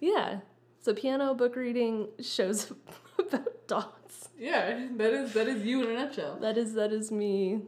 Yeah. 0.00 0.40
So 0.80 0.94
piano 0.94 1.32
book 1.34 1.54
reading 1.54 2.08
shows 2.20 2.72
about 3.18 3.68
dogs. 3.68 4.28
yeah, 4.36 4.88
that 4.96 5.12
is 5.12 5.32
that 5.34 5.46
is 5.46 5.64
you 5.64 5.82
in 5.84 5.90
a 5.90 5.94
nutshell. 5.94 6.38
That 6.40 6.58
is 6.58 6.74
that 6.74 6.92
is 6.92 7.12
me. 7.12 7.62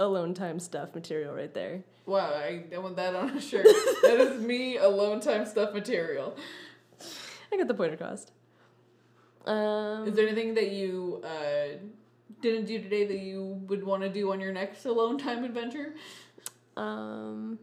Alone 0.00 0.32
time 0.32 0.58
stuff 0.58 0.94
material 0.94 1.34
right 1.34 1.52
there. 1.52 1.84
Wow, 2.06 2.32
I, 2.34 2.64
I 2.74 2.78
want 2.78 2.96
that 2.96 3.14
on 3.14 3.30
a 3.36 3.40
shirt. 3.40 3.66
that 4.02 4.18
is 4.18 4.40
me 4.42 4.78
alone 4.78 5.20
time 5.20 5.44
stuff 5.44 5.74
material. 5.74 6.36
I 7.52 7.56
got 7.58 7.68
the 7.68 7.74
point 7.74 7.92
across. 7.92 8.26
Um, 9.44 10.08
Is 10.08 10.14
there 10.14 10.26
anything 10.26 10.54
that 10.54 10.70
you 10.70 11.22
uh, 11.22 11.76
didn't 12.40 12.64
do 12.64 12.80
today 12.80 13.06
that 13.06 13.18
you 13.18 13.60
would 13.68 13.84
want 13.84 14.02
to 14.02 14.08
do 14.08 14.32
on 14.32 14.40
your 14.40 14.52
next 14.52 14.86
alone 14.86 15.18
time 15.18 15.44
adventure? 15.44 15.94
um, 16.78 17.58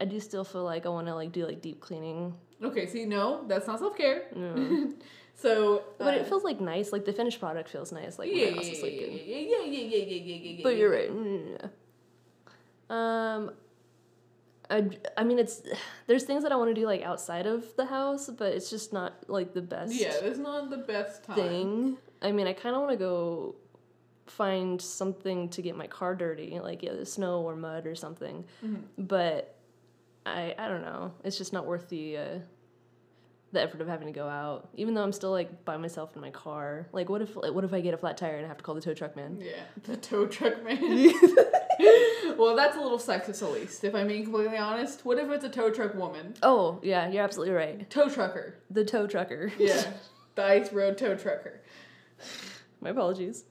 I 0.00 0.06
do 0.06 0.20
still 0.20 0.44
feel 0.44 0.64
like 0.64 0.86
I 0.86 0.88
want 0.88 1.06
to 1.08 1.14
like 1.14 1.30
do 1.32 1.46
like 1.46 1.60
deep 1.60 1.80
cleaning. 1.80 2.34
Okay, 2.62 2.86
see, 2.86 3.04
no, 3.04 3.44
that's 3.46 3.66
not 3.66 3.78
self 3.80 3.96
care. 3.96 4.24
No. 4.34 4.92
so, 5.36 5.78
uh, 5.78 5.80
but 5.98 6.14
it 6.14 6.26
feels 6.26 6.44
like 6.44 6.60
nice. 6.60 6.92
Like 6.92 7.04
the 7.04 7.12
finished 7.12 7.40
product 7.40 7.68
feels 7.68 7.92
nice. 7.92 8.18
Like 8.18 8.30
yeah, 8.32 8.46
yeah, 8.46 8.60
is 8.60 8.82
like 8.82 9.00
yeah, 9.00 9.06
yeah, 9.26 9.36
yeah, 9.36 9.64
yeah, 9.64 9.80
yeah, 9.80 9.98
yeah, 9.98 10.16
yeah, 10.16 10.36
yeah. 10.50 10.62
But 10.62 10.76
you're 10.76 10.90
right. 10.90 11.10
Mm, 11.10 11.58
yeah. 11.60 11.68
Um, 12.90 13.52
I, 14.70 14.88
I 15.16 15.24
mean, 15.24 15.38
it's 15.38 15.62
there's 16.06 16.24
things 16.24 16.42
that 16.42 16.52
I 16.52 16.56
want 16.56 16.70
to 16.74 16.80
do 16.80 16.86
like 16.86 17.02
outside 17.02 17.46
of 17.46 17.64
the 17.76 17.86
house, 17.86 18.30
but 18.30 18.52
it's 18.52 18.70
just 18.70 18.92
not 18.92 19.28
like 19.28 19.52
the 19.52 19.62
best 19.62 19.94
Yeah, 20.00 20.20
that's 20.22 20.38
not 20.38 20.70
the 20.70 20.78
best 20.78 21.24
time. 21.24 21.36
thing. 21.36 21.96
I 22.22 22.32
mean, 22.32 22.46
I 22.46 22.52
kind 22.54 22.74
of 22.74 22.80
want 22.82 22.92
to 22.92 22.98
go 22.98 23.56
find 24.26 24.80
something 24.80 25.50
to 25.50 25.60
get 25.60 25.76
my 25.76 25.86
car 25.86 26.14
dirty, 26.14 26.58
like 26.60 26.82
yeah, 26.82 26.94
the 26.94 27.04
snow 27.04 27.42
or 27.42 27.56
mud 27.56 27.86
or 27.86 27.94
something. 27.94 28.44
Mhm. 28.64 28.82
But 28.96 29.54
I 30.24 30.54
I 30.58 30.68
don't 30.68 30.82
know. 30.82 31.12
It's 31.24 31.36
just 31.36 31.52
not 31.52 31.66
worth 31.66 31.88
the 31.90 32.16
uh, 32.16 32.38
the 33.54 33.62
effort 33.62 33.80
of 33.80 33.88
having 33.88 34.06
to 34.06 34.12
go 34.12 34.28
out. 34.28 34.68
Even 34.74 34.94
though 34.94 35.02
I'm 35.02 35.12
still 35.12 35.30
like 35.30 35.64
by 35.64 35.76
myself 35.76 36.14
in 36.14 36.20
my 36.20 36.30
car. 36.30 36.86
Like, 36.92 37.08
what 37.08 37.22
if 37.22 37.34
like, 37.36 37.52
what 37.52 37.64
if 37.64 37.72
I 37.72 37.80
get 37.80 37.94
a 37.94 37.96
flat 37.96 38.18
tire 38.18 38.36
and 38.36 38.44
I 38.44 38.48
have 38.48 38.58
to 38.58 38.64
call 38.64 38.74
the 38.74 38.80
tow 38.80 38.94
truck 38.94 39.16
man? 39.16 39.38
Yeah, 39.40 39.52
the 39.84 39.96
tow 39.96 40.26
truck 40.26 40.62
man. 40.62 40.78
well, 42.36 42.54
that's 42.54 42.76
a 42.76 42.80
little 42.80 42.98
sexist, 42.98 43.42
at 43.42 43.52
least. 43.52 43.84
If 43.84 43.94
I'm 43.94 44.08
being 44.08 44.24
completely 44.24 44.58
honest, 44.58 45.04
what 45.04 45.18
if 45.18 45.30
it's 45.30 45.44
a 45.44 45.48
tow 45.48 45.70
truck 45.70 45.94
woman? 45.94 46.34
Oh 46.42 46.80
yeah, 46.82 47.08
you're 47.08 47.24
absolutely 47.24 47.54
right. 47.54 47.88
Tow 47.90 48.08
trucker. 48.08 48.56
The 48.70 48.84
tow 48.84 49.06
trucker. 49.06 49.52
Yeah, 49.58 49.92
the 50.34 50.44
ice 50.44 50.72
road 50.72 50.98
tow 50.98 51.14
trucker. 51.14 51.62
My 52.80 52.90
apologies. 52.90 53.44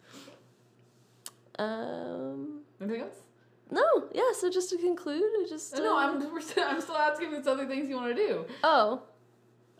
Um. 1.57 2.61
Anything 2.81 3.01
else? 3.01 3.15
No. 3.71 3.83
Yeah. 4.13 4.31
So 4.33 4.49
just 4.49 4.69
to 4.71 4.77
conclude, 4.77 5.23
I 5.23 5.45
just. 5.47 5.75
No, 5.75 5.97
uh, 5.97 6.01
I'm 6.01 6.41
still, 6.41 6.63
I'm 6.63 6.81
still 6.81 6.97
asking 6.97 7.27
if 7.27 7.31
there's 7.33 7.47
other 7.47 7.65
things 7.65 7.89
you 7.89 7.95
want 7.95 8.15
to 8.15 8.27
do. 8.27 8.45
Oh. 8.63 9.01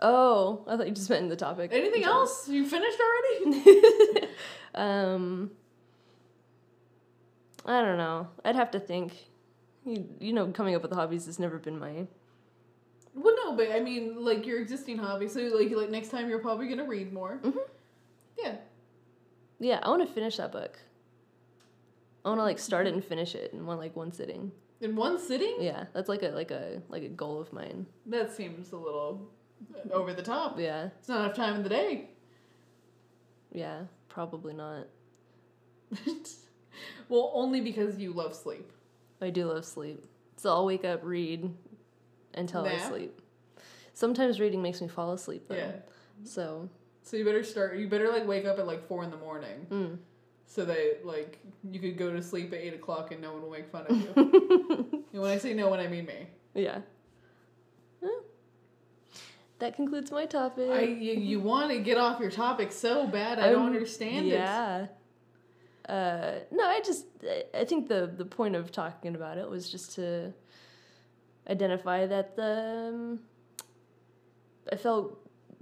Oh, 0.02 0.64
I 0.68 0.76
thought 0.76 0.88
you 0.88 0.94
just 0.94 1.10
meant 1.10 1.24
in 1.24 1.30
the 1.30 1.36
topic. 1.36 1.72
Anything 1.74 2.04
else? 2.04 2.48
You 2.50 2.66
finished 2.68 3.00
already? 3.00 4.28
um. 4.76 5.52
I 7.66 7.82
don't 7.82 7.98
know. 7.98 8.28
I'd 8.44 8.56
have 8.56 8.72
to 8.72 8.80
think. 8.80 9.14
You, 9.86 10.08
you 10.20 10.34
know, 10.34 10.48
coming 10.48 10.76
up 10.76 10.82
with 10.82 10.92
hobbies 10.92 11.26
has 11.26 11.40
never 11.40 11.58
been 11.58 11.78
my. 11.80 12.08
well, 13.14 13.36
no, 13.46 13.56
but 13.56 13.72
I 13.72 13.80
mean, 13.82 14.24
like 14.24 14.46
your 14.46 14.60
existing 14.62 14.98
hobby. 14.98 15.28
So, 15.28 15.40
like, 15.42 15.72
like 15.72 15.90
next 15.90 16.10
time 16.10 16.30
you're 16.30 16.40
probably 16.40 16.68
gonna 16.68 16.86
read 16.88 17.12
more. 17.14 17.40
Mhm. 17.44 17.56
Yeah. 18.38 18.56
Yeah, 19.60 19.80
I 19.84 19.90
want 19.90 20.06
to 20.08 20.14
finish 20.14 20.38
that 20.38 20.52
book. 20.52 20.78
I 22.26 22.30
want 22.30 22.40
to 22.40 22.44
like 22.44 22.60
start 22.60 22.88
it 22.88 22.94
and 22.94 23.04
finish 23.04 23.36
it 23.36 23.52
in 23.54 23.66
one 23.66 23.78
like 23.78 23.96
one 23.96 24.12
sitting. 24.12 24.52
In 24.82 24.96
one 24.96 25.20
sitting? 25.20 25.58
Yeah, 25.60 25.86
that's 25.94 26.10
like 26.10 26.24
a 26.24 26.30
like 26.30 26.52
a 26.52 26.82
like 26.90 27.04
a 27.04 27.10
goal 27.10 27.40
of 27.40 27.52
mine. 27.54 27.86
That 28.06 28.32
seems 28.34 28.72
a 28.72 28.78
little 28.78 29.30
over 29.92 30.14
the 30.14 30.22
top. 30.24 30.60
Yeah, 30.60 30.90
It's 31.00 31.10
not 31.10 31.22
enough 31.26 31.36
time 31.36 31.56
in 31.56 31.64
the 31.64 31.70
day. 31.70 32.10
yeah, 33.52 33.82
probably 34.10 34.54
not. 34.54 34.88
well, 37.10 37.32
only 37.34 37.62
because 37.62 37.98
you 37.98 38.14
love 38.14 38.36
sleep. 38.36 38.72
I 39.22 39.30
do 39.30 39.46
love 39.46 39.66
sleep, 39.66 40.04
so 40.38 40.50
I'll 40.50 40.66
wake 40.66 40.84
up, 40.84 41.02
read, 41.04 41.50
until 42.34 42.66
I 42.66 42.78
sleep. 42.78 43.22
Sometimes 43.94 44.40
reading 44.40 44.62
makes 44.62 44.82
me 44.82 44.88
fall 44.88 45.14
asleep 45.14 45.46
though. 45.48 45.56
Yeah. 45.56 45.72
So, 46.24 46.70
So 47.04 47.16
you 47.18 47.24
better 47.26 47.44
start. 47.44 47.78
You 47.78 47.88
better 47.88 48.10
like 48.10 48.28
wake 48.28 48.46
up 48.46 48.58
at 48.60 48.66
like 48.68 48.88
four 48.88 49.04
in 49.04 49.12
the 49.12 49.18
morning, 49.18 49.68
mm. 49.70 49.98
so 50.48 50.66
that 50.66 51.02
like 51.06 51.40
you 51.70 51.80
could 51.80 51.98
go 51.98 52.12
to 52.12 52.22
sleep 52.22 52.52
at 52.54 52.60
eight 52.60 52.74
o'clock 52.74 53.12
and 53.12 53.22
no 53.22 53.34
one 53.34 53.44
will 53.44 53.52
make 53.52 53.70
fun 53.72 53.86
of 53.88 53.96
you. 53.96 54.14
and 55.14 55.22
when 55.22 55.30
I 55.32 55.38
say 55.38 55.54
no 55.54 55.70
one, 55.70 55.80
I 55.80 55.88
mean 55.88 56.06
me. 56.06 56.28
yeah. 56.56 56.62
Yeah. 56.62 56.80
That 59.63 59.77
concludes 59.77 60.12
my 60.12 60.25
topic. 60.25 60.70
I 60.70 60.82
you, 60.82 61.13
you 61.13 61.39
want 61.51 61.72
to 61.72 61.79
get 61.79 61.98
off 61.98 62.20
your 62.20 62.29
topic 62.29 62.74
so 62.74 63.08
bad. 63.08 63.39
I 63.39 63.50
don't 63.50 63.60
I'm- 63.63 63.65
understand 63.74 64.25
it. 64.27 64.32
yeah. 64.34 64.88
Uh, 65.88 66.39
no, 66.51 66.65
I 66.65 66.82
just 66.84 67.05
I- 67.25 67.46
I 67.62 67.63
think 67.63 67.88
the 67.88 68.12
the 68.22 68.25
point 68.25 68.55
of 68.58 68.74
talking 68.74 69.15
about 69.15 69.38
it 69.38 69.50
was 69.50 69.70
just 69.70 69.96
to 69.96 70.34
identify 71.50 72.05
that 72.08 72.36
the 72.36 72.89
um, 72.93 73.20
I 74.70 74.75
felt 74.75 75.17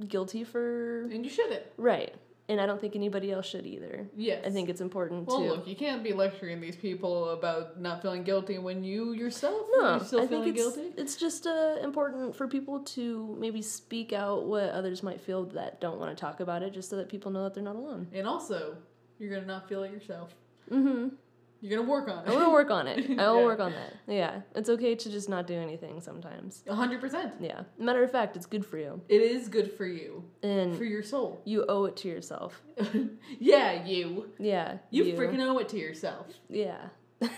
guilty 0.08 0.44
for 0.44 1.02
And 1.04 1.24
you 1.24 1.30
shouldn't. 1.30 1.62
right, 1.78 2.16
and 2.52 2.60
I 2.60 2.66
don't 2.66 2.82
think 2.82 2.98
anybody 2.98 3.32
else 3.32 3.48
should 3.48 3.66
either. 3.66 4.10
Yes. 4.14 4.44
I 4.46 4.50
think 4.50 4.68
it's 4.68 4.82
important 4.82 5.30
too. 5.30 5.36
Well, 5.36 5.44
to 5.44 5.50
look, 5.54 5.68
you 5.68 5.76
can't 5.76 6.04
be 6.04 6.12
lecturing 6.12 6.60
these 6.60 6.76
people 6.76 7.30
about 7.30 7.80
not 7.80 8.02
feeling 8.02 8.24
guilty 8.24 8.58
when 8.58 8.84
you 8.84 9.14
yourself 9.14 9.68
no, 9.72 9.86
are 9.86 10.04
still 10.04 10.20
I 10.20 10.28
feeling 10.28 10.54
think 10.54 10.58
it's 10.58 10.76
guilty. 10.76 10.94
it's 10.98 11.16
just 11.16 11.48
uh, 11.48 11.78
important 11.82 12.36
for 12.36 12.50
people 12.50 12.82
to 12.82 13.38
maybe 13.40 13.62
speak 13.62 14.12
out 14.12 14.48
what 14.48 14.70
others 14.72 15.02
might 15.02 15.22
feel 15.22 15.46
that 15.46 15.80
don't 15.80 15.98
want 15.98 16.16
to 16.16 16.20
talk 16.20 16.42
about 16.42 16.62
it, 16.62 16.74
just 16.74 16.90
so 16.90 16.98
that 16.98 17.08
people 17.08 17.32
know 17.32 17.44
that 17.46 17.54
they're 17.54 17.64
not 17.64 17.78
alone. 17.78 18.08
And 18.12 18.28
also, 18.28 18.76
you're 19.18 19.34
gonna 19.34 19.48
not 19.48 19.70
feel 19.70 19.84
it 19.84 19.92
yourself. 19.94 20.36
Mm-hmm. 20.70 21.16
You're 21.62 21.78
gonna 21.78 21.90
work 21.92 22.10
on 22.10 22.20
it. 22.26 22.28
I'm 22.28 22.34
gonna 22.34 22.52
work 22.52 22.72
on 22.72 22.88
it. 22.88 23.20
I 23.20 23.30
will 23.30 23.40
Yeah. 23.40 23.46
work 23.46 23.60
on 23.60 23.72
that. 23.72 23.94
Yeah, 24.08 24.42
it's 24.56 24.68
okay 24.70 24.96
to 24.96 25.10
just 25.12 25.30
not 25.30 25.46
do 25.46 25.54
anything 25.54 26.02
sometimes. 26.02 26.64
A 26.68 26.74
hundred 26.76 27.00
percent. 27.02 27.34
Yeah. 27.40 27.62
Matter 27.78 28.04
of 28.04 28.12
fact, 28.12 28.36
it's 28.36 28.48
good 28.48 28.66
for 28.66 28.78
you. 28.80 29.00
It 29.08 29.22
is 29.22 29.48
good 29.48 29.72
for 29.72 29.86
you, 29.86 30.24
And 30.42 30.76
for 30.76 30.84
your 30.86 31.04
soul. 31.04 31.40
you 31.46 31.66
owe 31.70 31.86
it 31.86 31.96
to 31.98 32.08
yourself. 32.08 32.62
yeah, 33.40 33.86
you. 33.86 34.30
Yeah. 34.40 34.80
You, 34.90 35.04
freaking 35.14 35.40
owe 35.42 35.60
it 35.60 35.70
to 35.70 35.78
yourself. 35.78 36.28
Yeah. 36.50 36.88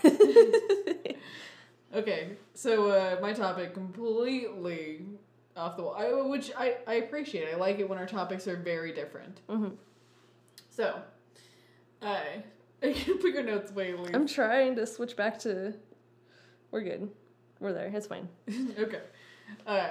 Okay, 1.94 2.30
so 2.54 2.88
uh, 2.88 3.18
my 3.22 3.32
topic 3.32 3.72
completely 3.72 5.02
off 5.56 5.76
the 5.76 5.82
wall, 5.84 5.94
I, 5.96 6.10
which 6.28 6.50
I, 6.58 6.78
I 6.88 6.94
appreciate. 6.94 7.48
I 7.52 7.56
like 7.56 7.78
it 7.78 7.88
when 7.88 7.98
our 7.98 8.06
topics 8.06 8.48
are 8.48 8.56
very 8.56 8.92
different. 8.92 9.38
hmm 9.48 9.68
So, 10.70 11.00
I 12.02 12.42
I 12.84 12.92
can 12.92 13.18
put 13.18 13.32
your 13.32 13.42
notes 13.42 13.70
away, 13.70 13.94
Lee. 13.94 14.10
I'm 14.12 14.26
trying 14.26 14.76
to 14.76 14.86
switch 14.86 15.16
back 15.16 15.38
to. 15.40 15.74
We're 16.70 16.82
good. 16.82 17.10
We're 17.60 17.72
there. 17.72 17.90
It's 17.94 18.06
fine. 18.06 18.28
okay. 18.78 19.00
Uh, 19.66 19.88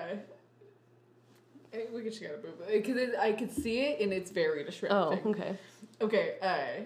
we 1.94 2.04
just 2.04 2.22
gotta 2.22 2.36
move 2.36 2.56
it 2.68 2.86
because 2.86 3.16
I 3.20 3.32
could 3.32 3.52
see 3.52 3.80
it 3.80 4.00
and 4.02 4.14
it's 4.14 4.30
very 4.32 4.64
distracting. 4.64 4.98
Oh, 4.98 5.30
okay. 5.32 5.58
Okay. 6.02 6.36
Uh, 6.42 6.84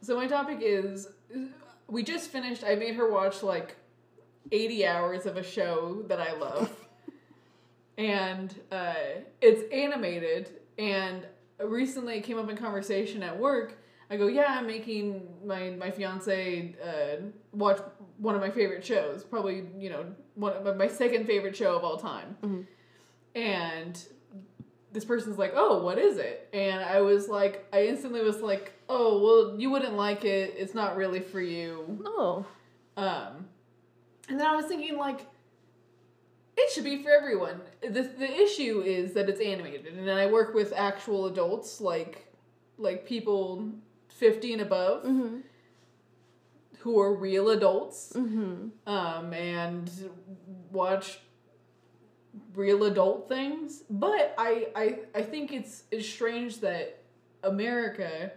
so 0.00 0.16
my 0.16 0.26
topic 0.26 0.58
is 0.62 1.08
we 1.88 2.02
just 2.02 2.30
finished. 2.30 2.64
I 2.64 2.74
made 2.74 2.94
her 2.94 3.10
watch 3.10 3.42
like 3.42 3.76
eighty 4.50 4.86
hours 4.86 5.26
of 5.26 5.36
a 5.36 5.42
show 5.42 6.04
that 6.08 6.20
I 6.20 6.32
love, 6.32 6.74
and 7.98 8.54
uh, 8.70 8.94
it's 9.40 9.62
animated. 9.72 10.60
And 10.78 11.26
recently, 11.62 12.16
it 12.16 12.22
came 12.22 12.38
up 12.38 12.48
in 12.48 12.56
conversation 12.56 13.22
at 13.22 13.38
work. 13.38 13.78
I 14.12 14.16
go, 14.18 14.26
yeah, 14.26 14.56
I'm 14.58 14.66
making 14.66 15.26
my 15.44 15.70
my 15.70 15.90
fiance 15.90 16.74
uh, 16.84 17.22
watch 17.52 17.78
one 18.18 18.34
of 18.34 18.42
my 18.42 18.50
favorite 18.50 18.84
shows, 18.84 19.24
probably 19.24 19.64
you 19.78 19.88
know 19.88 20.04
one 20.34 20.52
of 20.52 20.76
my 20.76 20.86
second 20.88 21.26
favorite 21.26 21.56
show 21.56 21.74
of 21.74 21.82
all 21.82 21.96
time, 21.96 22.36
Mhm. 22.42 22.66
and 23.34 24.04
this 24.92 25.06
person's 25.06 25.38
like, 25.38 25.54
oh, 25.56 25.82
what 25.82 25.96
is 25.98 26.18
it? 26.18 26.50
And 26.52 26.84
I 26.84 27.00
was 27.00 27.26
like, 27.26 27.66
I 27.72 27.86
instantly 27.86 28.20
was 28.22 28.40
like, 28.42 28.74
oh, 28.90 29.22
well, 29.24 29.58
you 29.58 29.70
wouldn't 29.70 29.94
like 29.94 30.26
it. 30.26 30.54
It's 30.58 30.74
not 30.74 30.96
really 30.98 31.20
for 31.20 31.40
you. 31.40 32.04
Oh. 32.04 32.44
Um, 32.98 33.46
and 34.28 34.38
then 34.38 34.46
I 34.46 34.54
was 34.54 34.66
thinking 34.66 34.98
like, 34.98 35.20
it 36.58 36.70
should 36.72 36.84
be 36.84 37.02
for 37.02 37.10
everyone. 37.10 37.62
The 37.80 38.02
the 38.02 38.30
issue 38.30 38.82
is 38.82 39.14
that 39.14 39.30
it's 39.30 39.40
animated, 39.40 39.96
and 39.96 40.10
I 40.10 40.26
work 40.26 40.52
with 40.54 40.74
actual 40.76 41.24
adults, 41.26 41.80
like 41.80 42.26
like 42.76 43.06
people 43.06 43.70
fifty 44.22 44.52
and 44.52 44.62
above, 44.62 45.02
Mm-hmm. 45.04 45.36
who 46.80 47.00
are 47.00 47.12
real 47.14 47.50
adults, 47.50 48.12
Mm-hmm. 48.14 48.68
um, 48.88 49.32
and 49.32 49.90
watch 50.70 51.18
real 52.54 52.84
adult 52.84 53.28
things. 53.28 53.82
But 53.90 54.34
I 54.38 54.68
I 54.76 54.98
I 55.14 55.22
think 55.22 55.52
it's 55.52 55.84
it's 55.90 56.08
strange 56.08 56.60
that 56.60 57.02
America 57.42 58.30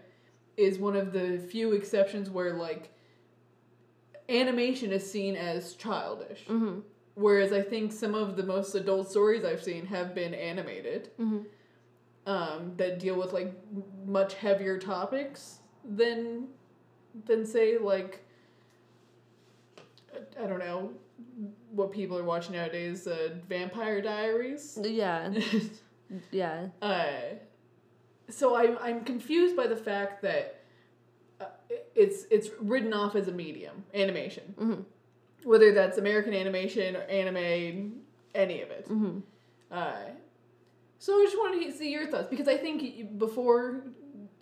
is 0.58 0.80
one 0.80 0.96
of 0.96 1.12
the 1.14 1.38
few 1.52 1.74
exceptions 1.74 2.30
where 2.30 2.54
like 2.54 2.92
animation 4.30 4.92
is 4.92 5.10
seen 5.10 5.36
as 5.36 5.74
childish. 5.76 6.46
Mm-hmm. 6.48 6.80
Whereas 7.16 7.54
I 7.54 7.62
think 7.62 7.92
some 7.94 8.16
of 8.16 8.36
the 8.36 8.44
most 8.44 8.74
adult 8.76 9.10
stories 9.10 9.46
I've 9.46 9.64
seen 9.64 9.86
have 9.86 10.14
been 10.16 10.34
animated 10.34 11.12
um, 12.26 12.74
that 12.78 13.00
deal 13.00 13.16
with 13.18 13.32
like 13.32 13.54
much 14.06 14.34
heavier 14.34 14.78
topics 14.78 15.60
than 15.88 16.48
than 17.26 17.46
say 17.46 17.78
like 17.78 18.24
I- 20.42 20.48
don't 20.48 20.60
know 20.60 20.92
what 21.72 21.92
people 21.92 22.18
are 22.18 22.24
watching 22.24 22.54
nowadays. 22.54 23.08
Uh, 23.08 23.36
Vampire 23.50 24.02
Diaries. 24.02 24.78
Yeah. 24.82 25.34
Yeah. 26.32 26.68
uh, 26.84 27.08
so 28.30 28.56
I'm 28.56 28.78
I'm 28.80 29.04
confused 29.04 29.58
by 29.58 29.66
the 29.66 29.76
fact 29.76 30.22
that 30.22 30.62
uh, 31.42 31.46
it's 31.96 32.26
it's 32.30 32.50
written 32.62 32.94
off 32.94 33.16
as 33.16 33.28
a 33.28 33.32
medium 33.32 33.84
animation, 33.94 34.54
Mm-hmm. 34.60 34.82
whether 35.50 35.74
that's 35.74 35.98
American 35.98 36.36
animation 36.36 36.96
or 36.96 37.02
anime, 37.02 38.02
any 38.36 38.62
of 38.62 38.70
it. 38.70 38.88
Mm-hmm. 38.88 39.18
Uh, 39.72 39.94
so 41.00 41.20
I 41.20 41.24
just 41.26 41.38
wanted 41.38 41.66
to 41.72 41.76
see 41.76 41.92
your 41.92 42.06
thoughts 42.06 42.28
because 42.30 42.48
I 42.48 42.56
think 42.58 43.18
before 43.18 43.82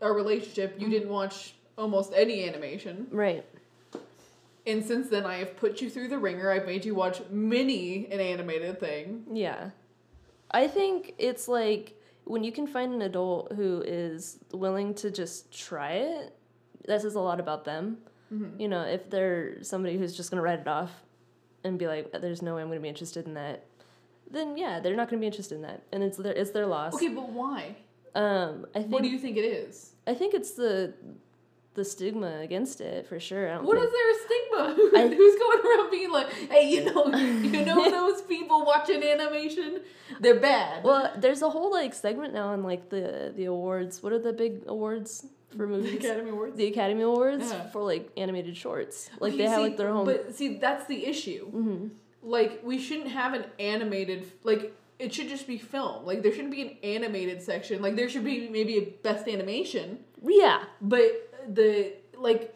our 0.03 0.13
relationship, 0.13 0.75
you 0.77 0.89
didn't 0.89 1.09
watch 1.09 1.55
almost 1.77 2.13
any 2.15 2.47
animation, 2.47 3.07
Right. 3.11 3.43
and 4.67 4.83
since 4.85 5.09
then 5.09 5.25
I 5.25 5.37
have 5.37 5.55
put 5.57 5.81
you 5.81 5.89
through 5.89 6.09
the 6.09 6.17
ringer. 6.19 6.51
I've 6.51 6.65
made 6.65 6.85
you 6.85 6.93
watch 6.95 7.21
many 7.31 8.05
an 8.11 8.19
animated 8.19 8.79
thing. 8.79 9.25
Yeah. 9.31 9.71
I 10.51 10.67
think 10.67 11.15
it's 11.17 11.47
like 11.47 11.99
when 12.25 12.43
you 12.43 12.51
can 12.51 12.67
find 12.67 12.93
an 12.93 13.01
adult 13.01 13.53
who 13.53 13.81
is 13.85 14.37
willing 14.53 14.93
to 14.95 15.09
just 15.09 15.51
try 15.51 15.93
it, 15.93 16.35
that 16.87 17.01
says 17.01 17.15
a 17.15 17.19
lot 17.19 17.39
about 17.39 17.65
them. 17.65 17.97
Mhm. 18.31 18.59
You 18.59 18.67
know, 18.67 18.81
if 18.83 19.09
they're 19.09 19.63
somebody 19.63 19.97
who's 19.97 20.15
just 20.15 20.29
going 20.29 20.37
to 20.37 20.43
write 20.43 20.59
it 20.59 20.67
off 20.67 20.91
and 21.63 21.79
be 21.79 21.87
like, 21.87 22.11
there's 22.21 22.41
no 22.41 22.55
way 22.55 22.61
I'm 22.61 22.67
going 22.67 22.77
to 22.79 22.83
be 22.83 22.89
interested 22.89 23.25
in 23.25 23.33
that, 23.33 23.65
then 24.29 24.57
yeah, 24.57 24.79
they're 24.79 24.95
not 24.95 25.09
going 25.09 25.19
to 25.19 25.21
be 25.23 25.27
interested 25.27 25.55
in 25.55 25.61
that. 25.63 25.81
And 25.91 26.03
it's 26.03 26.17
their, 26.17 26.33
it's 26.33 26.51
their 26.51 26.65
loss. 26.67 26.93
Okay, 26.93 27.07
but 27.09 27.29
why? 27.29 27.75
Um, 28.15 28.65
I 28.75 28.79
think, 28.79 28.91
What 28.91 29.03
do 29.03 29.09
you 29.09 29.17
think 29.17 29.37
it 29.37 29.41
is? 29.45 29.91
I 30.05 30.13
think 30.13 30.33
it's 30.33 30.51
the, 30.51 30.93
the 31.73 31.83
stigma 31.83 32.39
against 32.41 32.81
it 32.81 33.07
for 33.07 33.19
sure. 33.19 33.47
What 33.61 33.75
think, 33.77 33.87
is 33.87 33.91
there 33.91 34.11
a 34.11 34.15
stigma? 34.25 34.97
I- 34.99 35.15
Who's 35.15 35.39
going 35.39 35.59
around 35.65 35.89
being 35.91 36.11
like, 36.11 36.31
"Hey, 36.51 36.69
you 36.69 36.85
know, 36.85 37.07
you 37.15 37.65
know 37.65 37.89
those 37.99 38.21
people 38.23 38.65
watching 38.65 39.01
animation? 39.03 39.81
They're 40.19 40.39
bad." 40.39 40.83
Well, 40.83 41.11
there's 41.17 41.41
a 41.41 41.49
whole 41.49 41.71
like 41.71 41.93
segment 41.93 42.33
now 42.33 42.49
on 42.49 42.61
like 42.63 42.89
the 42.89 43.33
the 43.35 43.45
awards. 43.45 44.03
What 44.03 44.13
are 44.13 44.19
the 44.19 44.33
big 44.33 44.63
awards 44.67 45.25
for 45.49 45.57
the 45.65 45.67
movies? 45.67 45.95
Academy 45.95 46.29
Awards. 46.29 46.57
the 46.57 46.67
Academy 46.67 47.01
Awards 47.03 47.49
Yeah. 47.51 47.69
for 47.69 47.81
like 47.81 48.09
animated 48.17 48.55
shorts. 48.57 49.09
Like 49.19 49.35
they 49.37 49.43
have 49.47 49.61
like 49.61 49.77
their 49.77 49.89
own. 49.89 50.05
But 50.05 50.35
see, 50.35 50.57
that's 50.57 50.85
the 50.85 51.05
issue. 51.07 51.45
hmm 51.49 51.87
Like, 52.21 52.61
we 52.63 52.77
shouldn't 52.79 53.09
have 53.09 53.33
an 53.33 53.45
animated. 53.59 54.31
Like, 54.43 54.73
it 54.99 55.13
should 55.13 55.27
just 55.29 55.47
be 55.47 55.57
film. 55.57 56.05
Like, 56.05 56.21
there 56.23 56.31
shouldn't 56.31 56.51
be 56.51 56.61
an 56.61 56.77
animated 56.83 57.41
section. 57.41 57.81
Like, 57.81 57.95
there 57.95 58.09
should 58.09 58.23
be 58.23 58.47
maybe 58.49 58.77
a 58.77 58.81
best 58.81 59.27
animation. 59.27 59.99
Yeah. 60.23 60.63
But 60.81 61.29
the 61.47 61.93
like 62.17 62.55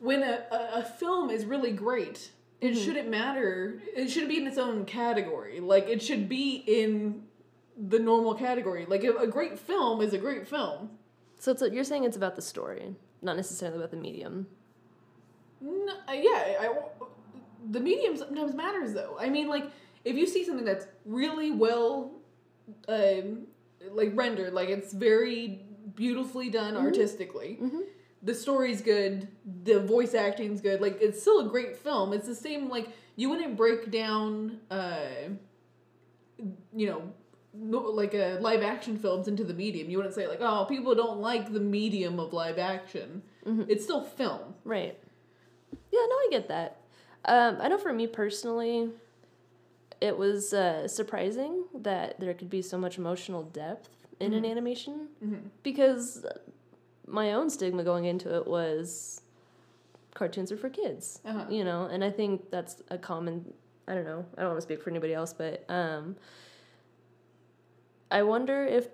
when 0.00 0.22
a, 0.22 0.44
a, 0.50 0.70
a 0.80 0.82
film 0.82 1.30
is 1.30 1.44
really 1.44 1.72
great, 1.72 2.30
it 2.60 2.74
Mhm. 2.74 2.84
shouldn't 2.84 3.08
matter. 3.08 3.80
It 3.94 4.08
shouldn't 4.08 4.30
be 4.30 4.38
in 4.38 4.46
its 4.46 4.58
own 4.58 4.84
category. 4.84 5.60
Like 5.60 5.88
it 5.88 6.02
should 6.02 6.28
be 6.28 6.64
in 6.66 7.22
the 7.76 7.98
normal 7.98 8.34
category. 8.34 8.86
Like 8.86 9.04
a, 9.04 9.14
a 9.16 9.26
great 9.26 9.58
film 9.58 10.00
is 10.00 10.12
a 10.12 10.18
great 10.18 10.46
film. 10.48 10.90
So 11.38 11.52
it's 11.52 11.62
you're 11.72 11.84
saying 11.84 12.04
it's 12.04 12.16
about 12.16 12.34
the 12.36 12.42
story, 12.42 12.94
not 13.22 13.36
necessarily 13.36 13.76
about 13.78 13.90
the 13.90 13.96
medium. 13.98 14.46
No, 15.60 15.92
uh, 16.08 16.12
yeah, 16.12 16.56
I, 16.60 16.74
the 17.70 17.80
medium 17.80 18.16
sometimes 18.16 18.54
matters 18.54 18.92
though. 18.94 19.16
I 19.20 19.28
mean, 19.28 19.48
like 19.48 19.70
if 20.06 20.16
you 20.16 20.26
see 20.26 20.44
something 20.44 20.64
that's 20.64 20.86
really 21.04 21.50
well, 21.50 22.12
um, 22.88 23.46
like 23.90 24.12
rendered, 24.14 24.52
like 24.54 24.68
it's 24.70 24.92
very 24.92 25.42
beautifully 25.94 26.48
done 26.50 26.74
Mhm. 26.74 26.84
artistically. 26.86 27.58
Mm-hmm. 27.60 27.80
the 28.22 28.34
story's 28.34 28.80
good, 28.82 29.28
the 29.64 29.78
voice 29.80 30.12
acting's 30.14 30.60
good. 30.60 30.80
Like 30.80 30.96
it's 31.00 31.20
still 31.20 31.40
a 31.46 31.48
great 31.48 31.76
film. 31.76 32.12
It's 32.12 32.26
the 32.26 32.34
same 32.34 32.68
like 32.68 32.88
you 33.14 33.28
wouldn't 33.30 33.56
break 33.56 33.90
down 33.90 34.58
uh 34.70 34.98
you 36.74 36.86
know 36.86 37.02
like 37.54 38.14
a 38.14 38.38
live 38.40 38.62
action 38.62 38.98
films 38.98 39.28
into 39.28 39.44
the 39.44 39.54
medium. 39.54 39.88
You 39.88 39.96
wouldn't 39.98 40.14
say 40.14 40.26
like, 40.26 40.40
"Oh, 40.40 40.66
people 40.68 40.94
don't 40.94 41.20
like 41.20 41.52
the 41.52 41.60
medium 41.60 42.18
of 42.20 42.32
live 42.32 42.58
action." 42.58 43.22
Mhm. 43.46 43.66
It's 43.68 43.84
still 43.84 44.02
film. 44.02 44.54
Right. 44.64 44.98
Yeah, 45.92 46.04
no, 46.10 46.16
I 46.16 46.28
get 46.30 46.48
that. 46.48 46.80
Um, 47.24 47.56
I 47.60 47.68
know 47.68 47.78
for 47.78 47.92
me 47.92 48.06
personally, 48.06 48.90
it 50.06 50.16
was 50.16 50.52
uh, 50.54 50.86
surprising 50.88 51.64
that 51.74 52.18
there 52.20 52.32
could 52.34 52.48
be 52.50 52.62
so 52.62 52.78
much 52.78 52.96
emotional 52.98 53.42
depth 53.42 53.90
in 54.20 54.32
an 54.32 54.44
Mhm. 54.44 54.50
animation 54.50 55.08
Mhm. 55.24 55.42
because 55.62 56.24
my 57.06 57.32
own 57.34 57.50
stigma 57.50 57.82
going 57.84 58.04
into 58.06 58.34
it 58.36 58.46
was 58.46 59.20
cartoons 60.14 60.50
are 60.50 60.56
for 60.56 60.70
kids, 60.70 61.20
Uh-huh. 61.24 61.44
you 61.50 61.64
know, 61.64 61.84
and 61.92 62.02
I 62.02 62.10
think 62.10 62.50
that's 62.50 62.82
a 62.88 62.98
common. 62.98 63.52
I 63.88 63.94
don't 63.94 64.04
know. 64.04 64.24
I 64.36 64.40
don't 64.40 64.50
want 64.50 64.58
to 64.58 64.62
speak 64.62 64.80
for 64.82 64.90
anybody 64.90 65.12
else, 65.14 65.32
but 65.32 65.64
um, 65.68 66.16
I 68.10 68.22
wonder 68.22 68.64
if 68.64 68.88